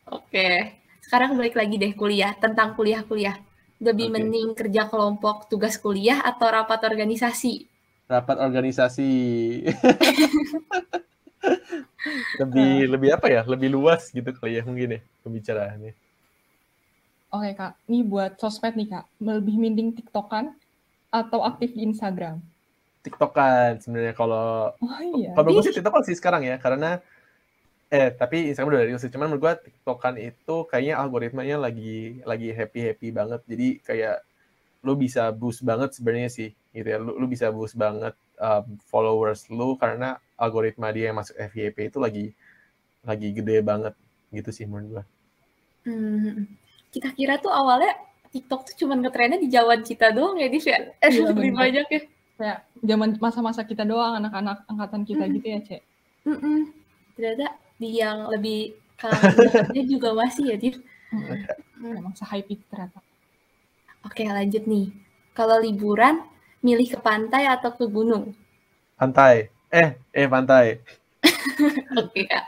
Oke. 0.08 0.80
Sekarang 1.04 1.36
balik 1.36 1.52
lagi 1.52 1.76
deh 1.76 1.92
kuliah. 1.92 2.32
Tentang 2.40 2.72
kuliah-kuliah 2.72 3.36
lebih 3.82 4.06
okay. 4.10 4.14
mending 4.14 4.48
kerja 4.54 4.86
kelompok 4.86 5.50
tugas 5.50 5.74
kuliah 5.80 6.22
atau 6.22 6.46
rapat 6.50 6.86
organisasi? 6.86 7.66
Rapat 8.06 8.36
organisasi. 8.38 9.10
lebih 12.40 12.70
uh. 12.70 12.88
lebih 12.94 13.10
apa 13.16 13.26
ya? 13.32 13.42
Lebih 13.42 13.74
luas 13.74 14.14
gitu 14.14 14.30
kali 14.34 14.60
ya 14.60 14.62
mungkin 14.62 14.98
ya 14.98 15.00
pembicaraannya. 15.26 15.92
Oke 17.34 17.50
okay, 17.50 17.52
kak, 17.58 17.72
ini 17.90 18.06
buat 18.06 18.38
sosmed 18.38 18.78
nih 18.78 18.94
kak, 18.94 19.10
lebih 19.18 19.58
mending 19.58 19.90
tiktokan 19.98 20.54
atau 21.10 21.42
aktif 21.42 21.74
di 21.74 21.82
Instagram? 21.82 22.38
Tiktokan 23.02 23.82
sebenarnya 23.82 24.14
kalau 24.14 24.70
oh, 24.70 25.00
iya. 25.18 25.34
kalau 25.34 25.50
gue 25.50 25.66
sih 25.66 25.74
tiktokan 25.74 26.06
sih 26.06 26.14
sekarang 26.14 26.46
ya 26.46 26.62
karena 26.62 27.02
eh 27.94 28.10
tapi 28.10 28.50
Instagram 28.50 28.74
udah 28.74 28.80
dari 28.82 28.98
sih 28.98 29.12
cuman 29.14 29.26
menurut 29.30 29.42
gue 29.46 29.54
TikTokan 29.70 30.18
itu 30.18 30.54
kayaknya 30.66 30.98
algoritmanya 30.98 31.62
lagi 31.62 32.18
lagi 32.26 32.50
happy 32.50 32.80
happy 32.90 33.08
banget 33.14 33.40
jadi 33.46 33.68
kayak 33.86 34.16
lu 34.82 34.98
bisa 34.98 35.30
boost 35.30 35.62
banget 35.62 35.94
sebenarnya 35.94 36.26
sih 36.26 36.50
gitu 36.74 36.88
ya 36.90 36.98
lu, 36.98 37.14
lu 37.14 37.30
bisa 37.30 37.54
boost 37.54 37.78
banget 37.78 38.18
um, 38.42 38.66
followers 38.90 39.46
lu 39.46 39.78
karena 39.78 40.18
algoritma 40.34 40.90
dia 40.90 41.14
yang 41.14 41.22
masuk 41.22 41.38
FYP 41.38 41.94
itu 41.94 41.98
lagi 42.02 42.24
lagi 43.06 43.30
gede 43.30 43.62
banget 43.62 43.94
gitu 44.34 44.50
sih 44.50 44.66
menurut 44.66 44.88
gue. 44.90 45.04
Hmm, 45.84 46.48
kita 46.90 47.12
kira 47.12 47.38
tuh 47.38 47.52
awalnya 47.52 47.94
TikTok 48.32 48.66
tuh 48.66 48.74
cuman 48.84 49.04
ngetrennya 49.04 49.38
di 49.38 49.48
Jawa 49.52 49.78
kita 49.78 50.10
doang 50.10 50.40
ya, 50.40 50.48
Dis 50.50 50.66
ya? 50.66 50.80
Iya, 50.98 51.30
lebih 51.30 51.54
banyak 51.54 51.86
ya. 51.86 52.00
Kayak 52.34 52.58
zaman 52.82 53.08
masa-masa 53.22 53.62
kita 53.62 53.86
doang, 53.86 54.18
anak-anak 54.18 54.66
angkatan 54.66 55.06
kita 55.06 55.24
hmm. 55.28 55.32
gitu 55.38 55.46
ya, 55.46 55.60
Cek. 55.62 55.82
Mm 56.24 56.38
-mm. 56.40 56.58
Ternyata 57.14 57.46
di 57.84 58.00
yang 58.00 58.32
lebih 58.32 58.72
kalangan 58.96 59.36
juga 59.92 60.16
masih 60.16 60.44
ya, 60.50 60.56
Dir. 60.56 60.80
Hmm. 61.12 62.00
Emang 62.00 62.16
se-hype 62.16 62.48
itu 62.48 62.64
ternyata. 62.72 63.04
Oke, 64.08 64.24
lanjut 64.24 64.64
nih. 64.64 64.88
Kalau 65.36 65.60
liburan, 65.60 66.24
milih 66.64 66.96
ke 66.96 66.98
pantai 67.00 67.44
atau 67.44 67.76
ke 67.76 67.84
gunung? 67.84 68.32
Pantai. 68.96 69.52
Eh, 69.68 69.92
eh 70.16 70.24
pantai. 70.24 70.80
Oke, 72.00 72.24
Kak. 72.24 72.44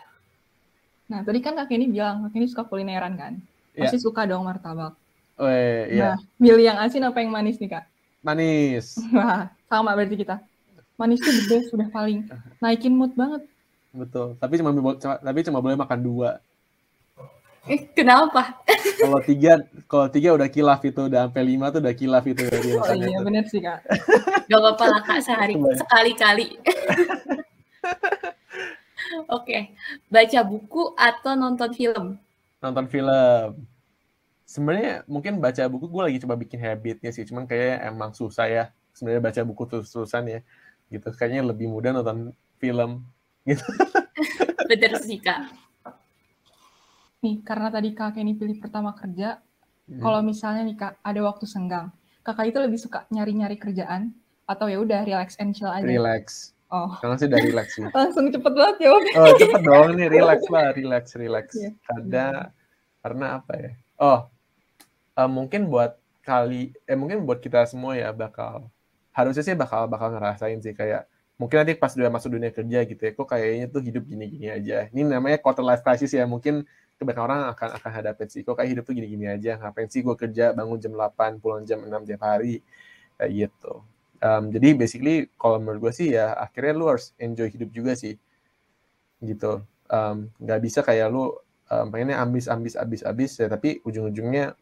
Nah, 1.13 1.21
tadi 1.21 1.39
kan 1.45 1.53
Kak 1.53 1.69
ini 1.69 1.93
bilang, 1.93 2.25
Kak 2.25 2.35
ini 2.35 2.49
suka 2.49 2.65
kulineran 2.65 3.15
kan? 3.21 3.37
Pasti 3.77 4.01
yeah. 4.01 4.05
suka 4.05 4.25
dong 4.25 4.49
martabak. 4.49 4.97
Oh, 5.37 5.53
iya. 5.53 6.17
Nah, 6.17 6.19
milih 6.41 6.65
yang 6.65 6.79
asin 6.81 7.05
apa 7.05 7.21
yang 7.21 7.29
manis 7.29 7.61
nih, 7.61 7.77
Kak? 7.77 7.85
Manis. 8.25 8.97
Wah, 9.17 9.53
sama 9.69 9.93
berarti 9.93 10.17
kita. 10.17 10.41
Manis 10.97 11.21
tuh 11.21 11.29
the 11.29 11.45
best, 11.53 11.69
sudah 11.69 11.89
paling 11.93 12.25
naikin 12.65 12.97
mood 12.97 13.13
banget. 13.13 13.45
Betul. 13.97 14.37
Tapi 14.37 14.61
cuma 14.61 14.71
tapi 15.01 15.39
cuma 15.49 15.59
boleh 15.65 15.77
makan 15.81 16.01
dua. 16.05 16.31
Eh, 17.67 17.83
kenapa? 17.91 18.63
kalau 19.03 19.19
tiga, 19.27 19.59
kalau 19.91 20.07
tiga 20.07 20.39
udah 20.39 20.47
kilaf 20.47 20.87
itu, 20.87 21.11
udah 21.11 21.27
sampai 21.27 21.43
lima 21.43 21.67
tuh 21.75 21.83
udah 21.83 21.95
kilaf 21.99 22.23
itu. 22.23 22.47
Dari 22.47 22.71
oh 22.79 22.95
iya, 22.95 23.19
bener 23.27 23.43
sih 23.51 23.59
kak. 23.59 23.83
Gak 24.51 24.61
apa-apa 24.63 24.85
lah 24.87 25.03
kak, 25.03 25.19
sehari 25.19 25.59
sekali-kali. 25.59 26.47
Oke, 29.35 29.75
baca 30.07 30.41
buku 30.47 30.95
atau 30.95 31.35
nonton 31.35 31.71
film? 31.75 32.07
Nonton 32.63 32.87
film. 32.87 33.67
Sebenarnya 34.47 35.03
mungkin 35.11 35.43
baca 35.43 35.67
buku 35.67 35.91
gue 35.91 36.03
lagi 36.07 36.19
coba 36.23 36.39
bikin 36.39 36.63
habitnya 36.63 37.11
sih, 37.11 37.27
cuman 37.27 37.51
kayak 37.51 37.83
emang 37.83 38.15
susah 38.15 38.47
ya. 38.47 38.65
Sebenarnya 38.95 39.23
baca 39.27 39.41
buku 39.43 39.63
terus-terusan 39.67 40.25
ya, 40.31 40.41
gitu. 40.95 41.11
Kayaknya 41.11 41.51
lebih 41.51 41.67
mudah 41.67 41.91
nonton 41.99 42.31
film 42.63 43.03
gitu. 43.47 43.65
Bener 44.71 44.93
sih 45.01 45.23
kak. 45.23 45.49
Nih 47.23 47.41
karena 47.47 47.71
tadi 47.71 47.95
kak 47.95 48.19
ini 48.19 48.35
pilih 48.35 48.59
pertama 48.59 48.93
kerja, 48.93 49.41
hmm. 49.89 50.03
kalau 50.03 50.21
misalnya 50.21 50.63
nih 50.67 50.77
kak 50.77 50.93
ada 51.01 51.21
waktu 51.23 51.47
senggang, 51.49 51.95
kakak 52.27 52.51
itu 52.51 52.59
lebih 52.61 52.79
suka 52.83 53.07
nyari-nyari 53.09 53.57
kerjaan 53.57 54.13
atau 54.47 54.67
ya 54.67 54.83
udah 54.83 55.07
relax 55.07 55.39
and 55.39 55.55
chill 55.55 55.71
aja. 55.71 55.87
Relax. 55.87 56.53
Oh. 56.67 56.99
Karena 56.99 57.15
sih 57.15 57.31
udah 57.31 57.41
relax 57.41 57.69
sih. 57.79 57.87
Langsung 57.97 58.27
cepet 58.35 58.53
banget 58.53 58.77
ya. 58.83 58.89
Oh 58.91 59.33
cepet 59.39 59.63
dong 59.63 59.91
nih 59.95 60.09
relax 60.11 60.41
lah, 60.51 60.75
relax, 60.79 61.05
relax. 61.15 61.47
Yeah. 61.55 61.73
Ada 61.87 62.27
karena 63.07 63.27
apa 63.39 63.53
ya? 63.55 63.73
Oh 63.97 64.21
uh, 65.17 65.31
mungkin 65.31 65.67
buat 65.73 65.97
kali, 66.21 66.77
eh 66.85 66.99
mungkin 66.99 67.25
buat 67.25 67.41
kita 67.41 67.65
semua 67.65 67.97
ya 67.97 68.13
bakal 68.13 68.69
harusnya 69.17 69.43
sih 69.43 69.57
bakal 69.57 69.89
bakal 69.89 70.13
ngerasain 70.13 70.61
sih 70.61 70.77
kayak 70.77 71.09
mungkin 71.37 71.57
nanti 71.63 71.77
pas 71.77 71.93
udah 71.93 72.09
masuk 72.09 72.33
dunia 72.37 72.51
kerja 72.53 72.79
gitu 72.89 73.01
ya, 73.01 73.13
kok 73.13 73.29
kayaknya 73.29 73.67
tuh 73.69 73.83
hidup 73.85 74.05
gini-gini 74.09 74.49
aja. 74.49 74.89
Ini 74.93 75.05
namanya 75.05 75.39
quarter 75.41 75.65
life 75.65 75.85
crisis 75.85 76.13
ya, 76.17 76.25
mungkin 76.25 76.65
kebanyakan 76.97 77.25
orang 77.29 77.41
akan 77.53 77.69
akan 77.77 77.91
hadapin 77.93 78.29
sih, 78.33 78.41
kok 78.41 78.57
kayak 78.57 78.71
hidup 78.73 78.85
tuh 78.89 78.95
gini-gini 78.97 79.27
aja, 79.29 79.61
ngapain 79.61 79.89
sih 79.93 80.01
gue 80.01 80.17
kerja, 80.17 80.57
bangun 80.57 80.81
jam 80.81 80.93
8, 80.97 81.43
pulang 81.45 81.63
jam 81.69 81.85
6 81.85 82.09
tiap 82.09 82.23
hari, 82.25 82.65
kayak 83.21 83.31
gitu. 83.37 83.85
Um, 84.25 84.49
jadi 84.49 84.69
basically 84.73 85.29
kalau 85.37 85.61
menurut 85.61 85.89
gue 85.89 85.93
sih 85.93 86.17
ya 86.17 86.33
akhirnya 86.33 86.73
lu 86.73 86.89
harus 86.89 87.13
enjoy 87.21 87.53
hidup 87.53 87.69
juga 87.69 87.93
sih, 87.93 88.17
gitu. 89.21 89.61
Um, 89.87 90.33
nggak 90.41 90.61
bisa 90.65 90.81
kayak 90.81 91.13
lu 91.13 91.37
um, 91.71 91.87
pengennya 91.91 92.19
ambis 92.23 92.47
ambis 92.51 92.75
ambis 92.79 93.03
ambis 93.07 93.39
ya 93.39 93.47
tapi 93.51 93.79
ujung-ujungnya 93.87 94.55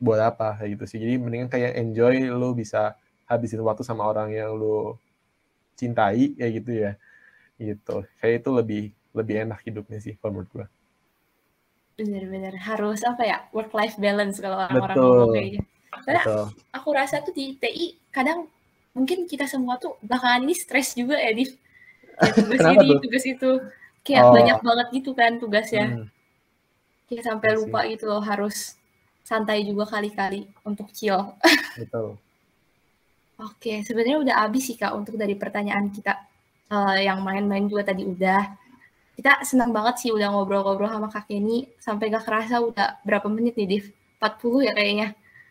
buat 0.00 0.20
apa 0.20 0.56
gitu 0.64 0.84
sih 0.88 0.96
jadi 0.96 1.20
mendingan 1.20 1.52
kayak 1.52 1.76
enjoy 1.76 2.28
lu 2.32 2.56
bisa 2.56 2.96
habisin 3.28 3.60
waktu 3.60 3.84
sama 3.84 4.08
orang 4.08 4.32
yang 4.32 4.56
lu 4.56 4.96
cintai 5.80 6.36
kayak 6.36 6.52
gitu 6.60 6.72
ya. 6.76 6.92
Gitu. 7.56 7.96
Kayak 8.20 8.34
itu 8.44 8.50
lebih 8.52 8.82
lebih 9.16 9.34
enak 9.48 9.60
hidupnya 9.64 9.98
sih 9.98 10.14
kalau 10.20 10.38
menurut 10.38 10.50
gue 10.52 10.66
bener-bener. 12.00 12.56
Harus 12.56 13.04
apa 13.04 13.22
ya? 13.28 13.38
Work 13.52 13.76
life 13.76 13.96
balance 14.00 14.40
kalau 14.40 14.56
orang-orang 14.56 14.96
ngomong 14.96 15.32
kayak 15.36 15.48
gitu. 15.60 15.66
Karena 15.90 16.22
Betul. 16.24 16.44
aku 16.72 16.88
rasa 16.96 17.20
tuh 17.20 17.34
di 17.36 17.60
TI 17.60 18.00
kadang 18.08 18.48
mungkin 18.96 19.28
kita 19.28 19.44
semua 19.44 19.76
tuh 19.76 20.00
belakangan 20.00 20.48
ini 20.48 20.54
stres 20.56 20.96
juga 20.96 21.20
ya 21.20 21.30
di 21.36 21.44
ya, 21.44 22.32
tugas 22.40 22.60
ini 22.64 22.88
tuh? 22.88 23.00
tugas 23.04 23.24
itu. 23.28 23.50
Kayak 24.00 24.24
oh. 24.24 24.32
banyak 24.32 24.58
banget 24.64 24.86
gitu 24.96 25.10
kan 25.12 25.32
tugasnya. 25.36 25.86
Hmm. 25.92 26.08
kita 27.10 27.26
sampai 27.26 27.50
iya 27.50 27.58
lupa 27.58 27.80
gitu 27.90 28.06
loh 28.06 28.22
harus 28.22 28.78
santai 29.26 29.66
juga 29.66 29.82
kali-kali 29.82 30.46
untuk 30.62 30.94
chill. 30.94 31.34
Betul 31.74 32.22
Oke, 33.40 33.80
sebenarnya 33.80 34.20
udah 34.20 34.34
habis 34.44 34.68
sih 34.68 34.76
Kak 34.76 34.92
untuk 34.92 35.16
dari 35.16 35.32
pertanyaan 35.32 35.88
kita 35.88 36.12
uh, 36.68 36.96
yang 37.00 37.24
main-main 37.24 37.64
juga 37.64 37.88
tadi 37.88 38.04
udah. 38.04 38.52
Kita 39.16 39.44
senang 39.44 39.72
banget 39.72 40.00
sih 40.00 40.10
udah 40.12 40.32
ngobrol-ngobrol 40.32 40.88
sama 40.88 41.08
Kak 41.08 41.28
Kenny 41.28 41.68
sampai 41.80 42.12
gak 42.12 42.24
kerasa 42.24 42.60
udah 42.60 43.00
berapa 43.04 43.28
menit 43.32 43.56
nih, 43.56 43.68
Div? 43.68 43.84
40 44.20 44.68
ya 44.68 44.72
kayaknya. 44.76 45.08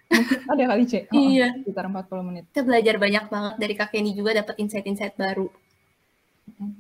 Ada 0.54 0.64
kali, 0.74 0.84
Cek. 0.90 1.04
Oh, 1.14 1.18
iya. 1.18 1.48
Sekitar 1.54 1.86
40 1.90 2.30
menit. 2.30 2.44
Kita 2.50 2.62
belajar 2.66 2.96
banyak 2.98 3.26
banget 3.30 3.54
dari 3.62 3.74
Kak 3.78 3.90
Kenny 3.94 4.14
juga 4.14 4.38
dapat 4.38 4.58
insight-insight 4.58 5.18
baru. 5.18 5.50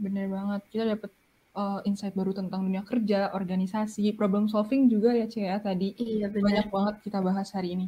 Bener 0.01 0.25
banget. 0.29 0.61
Kita 0.73 0.83
dapat 0.85 1.11
uh, 1.53 1.81
eh, 1.81 1.89
insight 1.89 2.13
baru 2.17 2.33
tentang 2.33 2.65
dunia 2.65 2.81
kerja, 2.81 3.33
organisasi, 3.33 4.13
problem 4.17 4.49
solving 4.49 4.89
juga 4.89 5.13
ya, 5.13 5.29
Cek 5.29 5.45
ya 5.45 5.57
tadi. 5.61 5.93
Iya, 5.97 6.29
bener. 6.29 6.45
Banyak 6.45 6.67
banget 6.73 6.95
kita 7.05 7.17
bahas 7.21 7.49
hari 7.53 7.77
ini. 7.77 7.87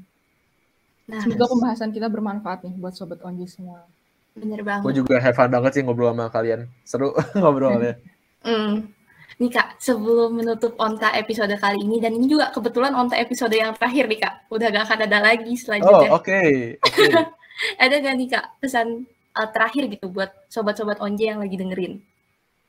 Nah, 1.11 1.19
Semoga 1.19 1.51
pembahasan 1.51 1.91
kita 1.91 2.07
bermanfaat 2.07 2.63
nih 2.63 2.73
buat 2.79 2.95
Sobat 2.95 3.19
Onji 3.27 3.43
semua. 3.43 3.83
Bener 4.31 4.63
banget. 4.63 4.87
Gue 4.87 4.95
juga 4.95 5.19
have 5.19 5.35
fun 5.35 5.51
banget 5.51 5.71
sih 5.75 5.81
ngobrol 5.83 6.15
sama 6.15 6.31
kalian. 6.31 6.71
Seru 6.87 7.11
ngobrolnya. 7.39 7.99
mm. 8.47 8.87
Nih 9.41 9.49
Kak, 9.51 9.81
sebelum 9.81 10.37
menutup 10.37 10.77
Onta 10.77 11.11
episode 11.17 11.51
kali 11.57 11.81
ini, 11.81 11.97
dan 11.97 12.15
ini 12.15 12.29
juga 12.31 12.53
kebetulan 12.53 12.95
Onta 12.95 13.17
episode 13.19 13.51
yang 13.51 13.75
terakhir 13.75 14.07
nih 14.07 14.23
Kak. 14.23 14.47
Udah 14.53 14.71
gak 14.71 14.85
akan 14.87 14.99
ada 15.09 15.19
lagi 15.19 15.51
selanjutnya. 15.57 16.09
Oh, 16.13 16.21
oke. 16.21 16.31
Okay. 16.31 16.51
Okay. 16.87 17.11
ada 17.77 17.95
gak 17.99 18.15
nih 18.15 18.27
Kak 18.31 18.45
pesan 18.63 18.87
uh, 19.35 19.49
terakhir 19.51 19.91
gitu 19.91 20.07
buat 20.07 20.31
Sobat-Sobat 20.47 21.03
Onje 21.03 21.27
yang 21.27 21.43
lagi 21.43 21.59
dengerin? 21.59 21.99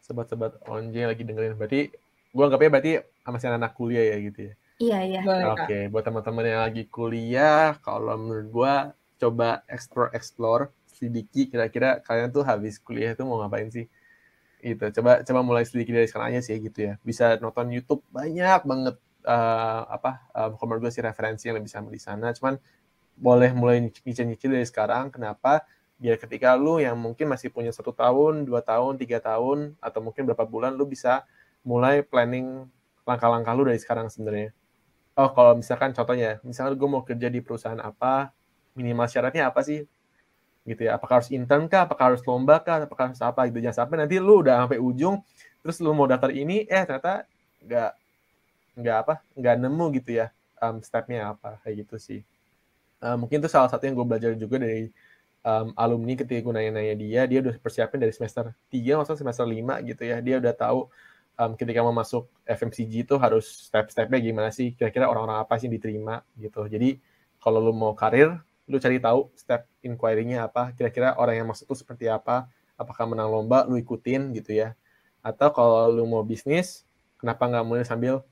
Sobat-Sobat 0.03 0.59
Onje 0.67 0.99
yang 1.07 1.13
lagi 1.15 1.23
dengerin. 1.23 1.55
Berarti, 1.55 1.95
gue 2.35 2.43
anggapnya 2.43 2.71
berarti 2.73 2.93
sama 3.23 3.39
si 3.39 3.47
anak 3.47 3.73
kuliah 3.79 4.05
ya 4.11 4.17
gitu 4.19 4.51
ya? 4.51 4.53
Iya, 4.83 4.99
iya. 5.07 5.21
Oke, 5.23 5.63
okay. 5.63 5.83
buat 5.87 6.03
teman-teman 6.03 6.43
yang 6.43 6.63
lagi 6.67 6.83
kuliah, 6.91 7.79
kalau 7.87 8.19
menurut 8.19 8.49
gua 8.51 8.75
coba 9.15 9.63
explore 9.71 10.11
explore 10.11 10.75
sedikit 10.91 11.55
kira-kira 11.55 12.03
kalian 12.03 12.35
tuh 12.35 12.43
habis 12.43 12.83
kuliah 12.83 13.15
itu 13.15 13.23
mau 13.23 13.39
ngapain 13.39 13.71
sih? 13.71 13.87
Gitu. 14.59 14.83
Coba 14.99 15.23
coba 15.23 15.41
mulai 15.47 15.63
sedikit 15.63 15.95
dari 15.95 16.11
sekarang 16.11 16.35
aja 16.35 16.41
sih 16.43 16.59
gitu 16.59 16.79
ya. 16.91 16.95
Bisa 17.07 17.39
nonton 17.39 17.71
YouTube 17.71 18.03
banyak 18.11 18.61
banget 18.67 18.97
uh, 19.27 19.83
apa 19.87 20.27
uh, 20.35 20.51
menurut 20.67 20.91
gue 20.91 20.93
sih 20.95 21.03
referensi 21.03 21.47
yang 21.47 21.63
lebih 21.63 21.71
sama 21.71 21.89
di 21.95 22.03
sana. 22.03 22.35
Cuman 22.35 22.59
boleh 23.15 23.51
mulai 23.55 23.87
nyicil-nyicil 23.87 24.51
dari 24.51 24.67
sekarang. 24.67 25.15
Kenapa? 25.15 25.63
Biar 26.03 26.19
ketika 26.19 26.59
lu 26.59 26.83
yang 26.83 26.99
mungkin 26.99 27.31
masih 27.31 27.55
punya 27.55 27.71
satu 27.71 27.95
tahun, 27.95 28.43
dua 28.43 28.59
tahun, 28.67 28.99
tiga 28.99 29.23
tahun, 29.23 29.79
atau 29.79 30.03
mungkin 30.03 30.27
berapa 30.27 30.43
bulan, 30.43 30.75
lu 30.75 30.83
bisa 30.91 31.23
mulai 31.63 32.03
planning 32.03 32.67
langkah-langkah 33.07 33.55
lu 33.55 33.71
dari 33.71 33.79
sekarang 33.79 34.11
sebenarnya 34.11 34.51
oh 35.17 35.31
kalau 35.37 35.53
misalkan 35.61 35.93
contohnya, 35.93 36.41
misalnya 36.47 36.75
gue 36.77 36.89
mau 36.89 37.03
kerja 37.05 37.29
di 37.29 37.41
perusahaan 37.45 37.81
apa, 37.81 38.33
minimal 38.77 39.07
syaratnya 39.09 39.49
apa 39.53 39.61
sih? 39.65 39.85
Gitu 40.63 40.87
ya, 40.87 40.97
apakah 40.97 41.21
harus 41.21 41.31
intern 41.35 41.67
kah, 41.67 41.85
apakah 41.85 42.15
harus 42.15 42.23
lomba 42.25 42.63
kah, 42.63 42.87
apakah 42.87 43.13
harus 43.13 43.23
apa 43.23 43.45
gitu. 43.51 43.59
Jangan 43.61 43.87
sampai 43.87 43.97
nanti 44.05 44.17
lu 44.23 44.41
udah 44.41 44.65
sampai 44.67 44.79
ujung, 44.81 45.21
terus 45.61 45.77
lu 45.83 45.93
mau 45.93 46.07
daftar 46.09 46.31
ini, 46.33 46.65
eh 46.71 46.83
ternyata 46.87 47.27
nggak 47.67 47.91
nggak 48.81 48.97
apa, 49.05 49.15
nggak 49.37 49.55
nemu 49.61 49.87
gitu 50.01 50.11
ya 50.23 50.27
um, 50.63 50.79
stepnya 50.81 51.35
apa, 51.35 51.59
kayak 51.67 51.85
gitu 51.87 51.97
sih. 51.99 52.21
Uh, 53.03 53.19
mungkin 53.19 53.43
itu 53.43 53.51
salah 53.51 53.67
satu 53.67 53.83
yang 53.85 53.99
gue 53.99 54.07
belajar 54.07 54.31
juga 54.39 54.63
dari 54.63 54.87
um, 55.43 55.75
alumni 55.75 56.15
ketika 56.15 56.39
gue 56.39 56.55
nanya-nanya 56.55 56.95
dia, 56.95 57.21
dia 57.27 57.39
udah 57.43 57.55
persiapin 57.59 57.99
dari 57.99 58.15
semester 58.15 58.55
3 58.71 59.03
maksudnya 59.03 59.21
semester 59.27 59.47
5 59.47 59.83
gitu 59.91 60.03
ya, 60.07 60.17
dia 60.23 60.39
udah 60.39 60.55
tahu 60.55 60.87
um, 61.39 61.53
ketika 61.57 61.81
mau 61.81 61.95
masuk 61.95 62.29
FMCG 62.45 63.09
itu 63.09 63.15
harus 63.17 63.69
step-stepnya 63.69 64.19
gimana 64.21 64.51
sih? 64.53 64.75
Kira-kira 64.77 65.09
orang-orang 65.09 65.45
apa 65.45 65.57
sih 65.57 65.69
yang 65.69 65.77
diterima 65.79 66.21
gitu. 66.37 66.65
Jadi 66.69 66.99
kalau 67.41 67.59
lu 67.63 67.73
mau 67.75 67.93
karir 67.97 68.39
lu 68.71 68.79
cari 68.79 69.03
tahu 69.03 69.29
step 69.35 69.67
inquiry-nya 69.83 70.49
apa. 70.49 70.73
Kira-kira 70.77 71.17
orang 71.19 71.43
yang 71.43 71.47
masuk 71.49 71.71
itu 71.73 71.83
seperti 71.83 72.07
apa? 72.09 72.49
Apakah 72.79 73.09
menang 73.09 73.29
lomba 73.31 73.65
lu 73.69 73.77
ikutin 73.79 74.33
gitu 74.37 74.55
ya. 74.55 74.75
Atau 75.23 75.51
kalau 75.55 75.91
lu 75.91 76.05
mau 76.07 76.23
bisnis 76.27 76.87
kenapa 77.19 77.47
nggak 77.47 77.65
mulai 77.67 77.85
sambil 77.87 78.23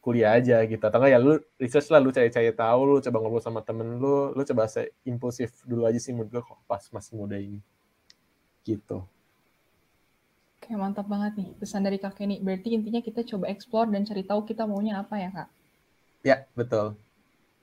kuliah 0.00 0.36
aja 0.36 0.60
gitu. 0.64 0.80
Atau 0.80 1.04
ya 1.08 1.20
lu 1.20 1.40
research 1.60 1.88
lah 1.92 2.00
lu 2.00 2.12
cari-cari 2.12 2.52
tahu 2.52 2.80
lu 2.86 2.96
coba 3.04 3.16
ngobrol 3.20 3.42
sama 3.44 3.60
temen 3.64 4.00
lu 4.00 4.32
lu 4.32 4.42
coba 4.44 4.68
se 4.68 4.92
impulsif 5.04 5.52
dulu 5.64 5.84
aja 5.88 6.00
sih 6.00 6.12
menurut 6.12 6.40
gue 6.40 6.42
pas 6.68 6.82
masih 6.92 7.12
muda 7.16 7.36
ini. 7.36 7.60
Gitu 8.64 9.19
Oke, 10.60 10.76
mantap 10.76 11.08
banget 11.08 11.40
nih 11.40 11.56
pesan 11.56 11.88
dari 11.88 11.96
Kak 11.96 12.20
Kenny. 12.20 12.36
Berarti 12.44 12.76
intinya 12.76 13.00
kita 13.00 13.24
coba 13.24 13.48
explore 13.48 13.88
dan 13.88 14.04
cari 14.04 14.28
tahu 14.28 14.44
kita 14.44 14.68
maunya 14.68 15.00
apa 15.00 15.16
ya, 15.16 15.32
Kak? 15.32 15.48
Ya, 16.20 16.36
betul. 16.52 17.00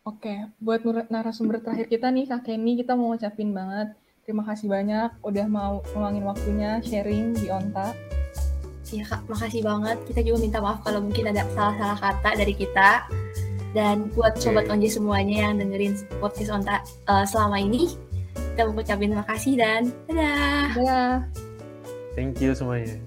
Oke, 0.01 0.49
buat 0.57 0.81
narasumber 1.13 1.61
terakhir 1.61 1.87
kita 1.93 2.09
nih, 2.09 2.25
Kak 2.25 2.49
Kenny, 2.49 2.81
kita 2.81 2.97
mau 2.97 3.13
ngucapin 3.13 3.53
banget 3.53 3.93
terima 4.27 4.43
kasih 4.43 4.67
banyak 4.67 5.23
udah 5.23 5.47
mau 5.47 5.79
ngeluangin 5.95 6.27
waktunya 6.27 6.71
sharing 6.83 7.31
di 7.31 7.47
Onta. 7.47 7.95
Iya 8.91 9.07
Kak, 9.07 9.23
makasih 9.31 9.63
banget. 9.63 9.97
Kita 10.03 10.19
juga 10.19 10.37
minta 10.43 10.59
maaf 10.59 10.83
kalau 10.83 10.99
mungkin 10.99 11.31
ada 11.31 11.47
salah-salah 11.55 11.95
kata 11.95 12.35
dari 12.35 12.51
kita. 12.51 13.07
Dan 13.71 14.11
buat 14.11 14.35
okay. 14.35 14.51
Sobat 14.51 14.67
Onje 14.67 14.91
semuanya 14.91 15.47
yang 15.47 15.63
dengerin 15.63 15.95
podcast 16.19 16.51
Onta 16.51 16.83
uh, 17.07 17.23
selama 17.23 17.55
ini, 17.63 17.95
kita 18.55 18.67
mau 18.67 18.83
ucapin 18.83 19.15
terima 19.15 19.27
kasih 19.27 19.53
dan 19.55 19.81
dadah. 20.11 20.69
Dadah. 20.75 21.46
Thank 22.17 22.41
you 22.41 22.57
semuanya. 22.57 23.06